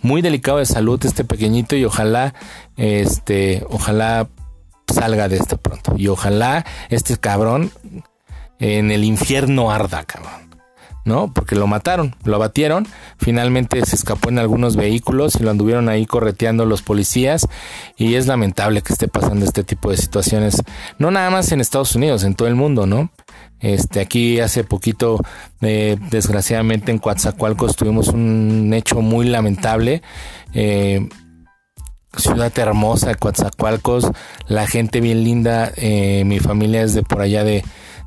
[0.02, 2.34] muy delicado de salud este pequeñito y ojalá
[2.78, 4.30] este ojalá
[4.92, 5.94] salga de esto pronto.
[5.98, 7.72] Y ojalá este cabrón
[8.60, 10.49] en el infierno arda cabrón
[11.06, 11.34] ¿no?
[11.34, 12.88] Porque lo mataron, lo abatieron,
[13.18, 17.48] finalmente se escapó en algunos vehículos y lo anduvieron ahí correteando los policías
[17.98, 20.62] y es lamentable que esté pasando este tipo de situaciones,
[20.98, 23.12] no nada más en Estados Unidos, en todo el mundo, ¿no?
[23.60, 25.20] Este, aquí hace poquito,
[25.62, 30.02] eh, desgraciadamente en Coatzacoalcos tuvimos un hecho muy lamentable.
[30.54, 31.10] Eh,
[32.16, 34.10] ciudad hermosa, Coatzacoalcos,
[34.48, 37.64] la gente bien linda, eh, mi familia es de por allá de,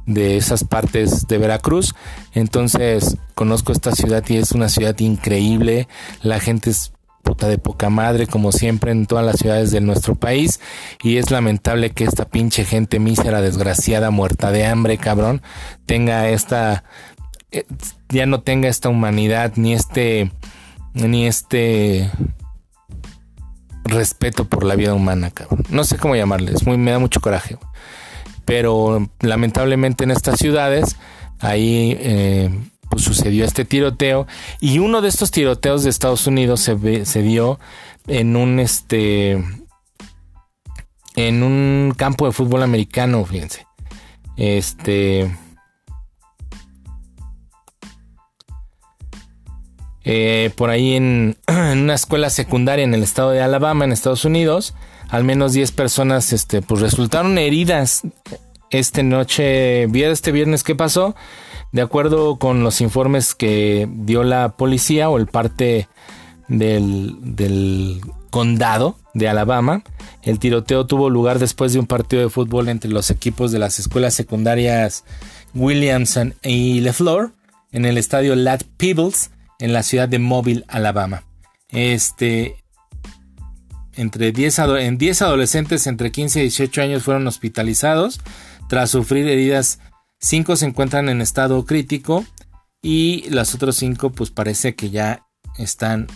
[0.06, 1.94] de esas partes de Veracruz.
[2.32, 5.88] Entonces conozco esta ciudad y es una ciudad increíble.
[6.22, 6.92] La gente es
[7.22, 10.60] puta de poca madre como siempre en todas las ciudades de nuestro país.
[11.02, 15.42] Y es lamentable que esta pinche gente mísera, desgraciada, muerta de hambre, cabrón,
[15.86, 16.84] tenga esta...
[17.50, 17.66] Eh,
[18.08, 20.32] ya no tenga esta humanidad ni este...
[20.94, 22.10] ni este
[23.84, 25.64] respeto por la vida humana, cabrón.
[25.70, 27.56] No sé cómo llamarle, muy, me da mucho coraje
[28.44, 30.96] pero lamentablemente en estas ciudades
[31.40, 32.50] ahí eh,
[32.88, 34.26] pues sucedió este tiroteo
[34.60, 37.58] y uno de estos tiroteos de Estados Unidos se, se dio
[38.06, 39.42] en un este
[41.14, 43.66] en un campo de fútbol americano, fíjense.
[44.36, 45.30] Este
[50.04, 54.24] eh, por ahí en, en, una escuela secundaria en el estado de Alabama, en Estados
[54.24, 54.74] Unidos,
[55.12, 58.00] al menos 10 personas este, pues resultaron heridas
[58.70, 61.14] esta noche, este viernes que pasó.
[61.70, 65.86] De acuerdo con los informes que dio la policía o el parte
[66.48, 68.00] del, del
[68.30, 69.84] condado de Alabama,
[70.22, 73.78] el tiroteo tuvo lugar después de un partido de fútbol entre los equipos de las
[73.78, 75.04] escuelas secundarias
[75.54, 77.32] Williamson y LeFleur
[77.70, 81.24] en el estadio Lad Peebles en la ciudad de Mobile, Alabama.
[81.68, 82.61] Este,
[83.96, 88.20] entre 10, en 10 adolescentes entre 15 y 18 años fueron hospitalizados.
[88.68, 89.80] Tras sufrir heridas,
[90.20, 92.24] 5 se encuentran en estado crítico
[92.80, 95.26] y los otros 5 pues parece que ya
[95.58, 96.06] están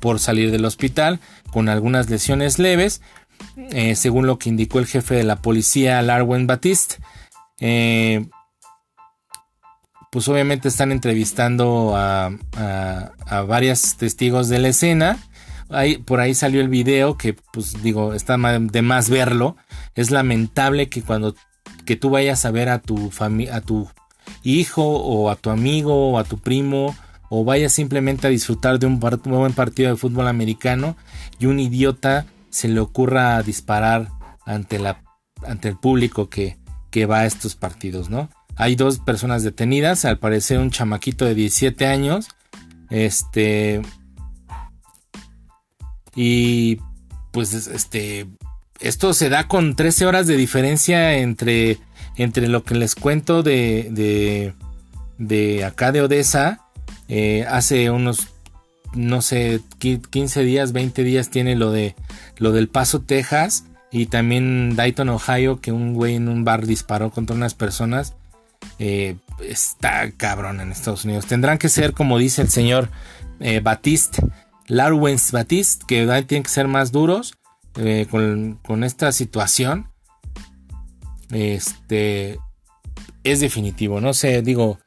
[0.00, 1.20] por salir del hospital
[1.52, 3.00] con algunas lesiones leves,
[3.56, 6.96] eh, según lo que indicó el jefe de la policía, Larwen Batiste.
[7.60, 8.26] Eh,
[10.10, 12.30] pues obviamente están entrevistando a,
[13.26, 15.18] a varios testigos de la escena
[16.04, 19.56] por ahí salió el video que, pues digo, está de más verlo.
[19.94, 21.34] Es lamentable que cuando
[21.84, 23.10] que tú vayas a ver a tu
[23.50, 23.88] a tu
[24.42, 26.94] hijo o a tu amigo o a tu primo
[27.28, 30.96] o vayas simplemente a disfrutar de un, buen partido de fútbol americano
[31.38, 34.08] y un idiota se le ocurra disparar
[34.44, 35.02] ante la
[35.44, 36.58] ante el público que,
[36.90, 38.28] que va a estos partidos, ¿no?
[38.54, 42.28] Hay dos personas detenidas, al parecer un chamaquito de 17 años,
[42.90, 43.82] este
[46.14, 46.78] y
[47.30, 48.26] pues este,
[48.80, 51.78] esto se da con 13 horas de diferencia entre,
[52.16, 54.54] entre lo que les cuento de, de,
[55.18, 56.60] de acá de Odessa.
[57.08, 58.28] Eh, hace unos,
[58.94, 61.94] no sé, 15 días, 20 días tiene lo de
[62.38, 63.64] lo del Paso, Texas.
[63.90, 68.14] Y también Dayton, Ohio, que un güey en un bar disparó contra unas personas.
[68.78, 71.26] Eh, está cabrón en Estados Unidos.
[71.26, 72.88] Tendrán que ser, como dice el señor
[73.40, 74.22] eh, Batiste,
[74.68, 77.34] Larwens Batiste, que tienen que ser más duros
[77.78, 79.90] eh, con, esta situación.
[81.30, 82.38] Este
[83.24, 84.78] es definitivo, no sé, digo,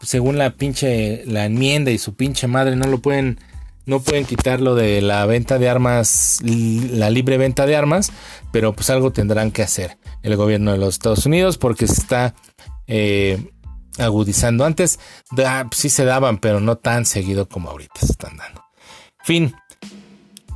[0.00, 3.38] según la pinche la enmienda y su pinche madre no lo pueden
[3.84, 8.12] no pueden quitarlo de la venta de armas, la libre venta de armas,
[8.52, 12.34] pero pues algo tendrán que hacer el gobierno de los Estados Unidos porque se está
[12.86, 13.50] eh,
[13.98, 14.64] agudizando.
[14.64, 15.00] Antes
[15.72, 18.59] sí se daban, pero no tan seguido como ahorita se están dando.
[19.24, 19.54] Fin.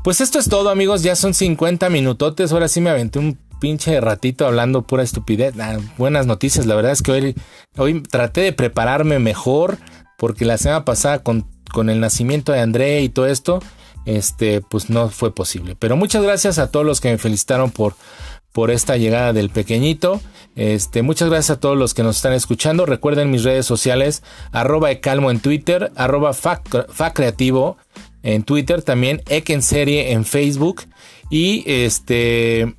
[0.03, 1.03] Pues esto es todo, amigos.
[1.03, 2.53] Ya son 50 minutotes.
[2.53, 5.55] Ahora sí me aventé un pinche ratito hablando pura estupidez.
[5.97, 6.67] Buenas noticias.
[6.67, 7.35] La verdad es que hoy,
[7.77, 9.79] hoy traté de prepararme mejor.
[10.19, 13.61] Porque la semana pasada con, con el nacimiento de André y todo esto.
[14.07, 15.77] Este, pues no fue posible.
[15.79, 17.95] Pero muchas gracias a todos los que me felicitaron por,
[18.53, 20.21] por esta llegada del pequeño.
[20.57, 22.87] Este, muchas gracias a todos los que nos están escuchando.
[22.87, 27.77] Recuerden mis redes sociales, arroba ecalmo en Twitter, arroba facreativo
[28.25, 30.83] en Twitter, también Ek en serie en Facebook
[31.31, 32.75] y este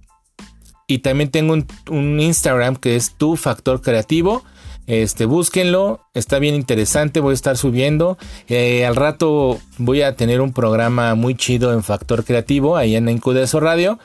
[0.87, 1.55] y también tengo
[1.89, 4.43] un, Instagram que es tu factor creativo.
[4.87, 8.19] Este, búsquenlo, está bien interesante, voy a estar subiendo.
[8.47, 13.09] Eh, al rato voy a tener un programa muy chido en Factor Creativo, ahí en
[13.09, 13.97] Incudeso Radio.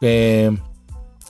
[0.00, 0.50] Eh,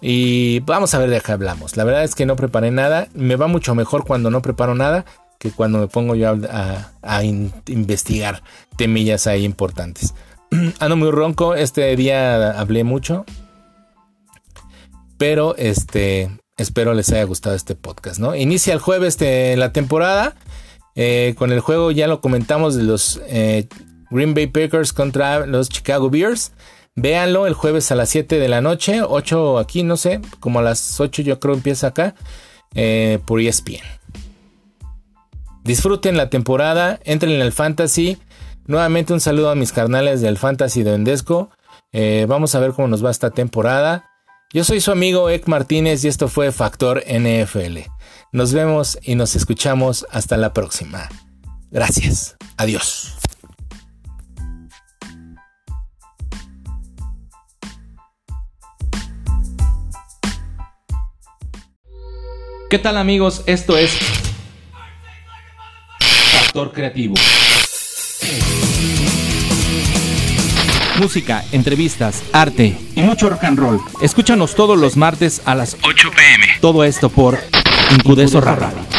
[0.00, 1.76] y vamos a ver de qué hablamos.
[1.76, 3.08] La verdad es que no preparé nada.
[3.12, 5.04] Me va mucho mejor cuando no preparo nada
[5.44, 8.42] que cuando me pongo yo a, investigar
[8.78, 10.14] temillas ahí importantes.
[10.80, 13.26] Ando muy ronco, este día hablé mucho,
[15.18, 18.34] pero este espero les haya gustado este podcast, ¿no?
[18.34, 20.34] Inicia el jueves la temporada
[20.94, 23.68] eh, con el juego ya lo comentamos de los eh,
[24.10, 26.52] Green Bay Packers contra los Chicago Bears.
[26.96, 30.62] Véanlo el jueves a las 7 de la noche, 8 aquí, no sé, como a
[30.62, 32.14] las 8 yo creo empieza acá,
[32.74, 33.82] eh, por ESPN.
[35.64, 38.18] Disfruten la temporada, entren en el fantasy.
[38.66, 41.48] Nuevamente un saludo a mis carnales del fantasy de Endesco.
[42.28, 44.10] vamos a ver cómo nos va esta temporada.
[44.52, 47.78] Yo soy su amigo Ek Martínez y esto fue Factor NFL.
[48.30, 51.08] Nos vemos y nos escuchamos hasta la próxima.
[51.70, 52.36] Gracias.
[52.58, 53.14] Adiós.
[62.68, 63.42] ¿Qué tal amigos?
[63.46, 63.98] Esto es
[66.54, 67.14] Factor Creativo.
[71.00, 73.80] Música, entrevistas, arte y mucho rock and roll.
[74.00, 76.46] Escúchanos todos los martes a las 8 pm.
[76.60, 77.40] Todo esto por
[77.90, 78.93] Incudeso Radio.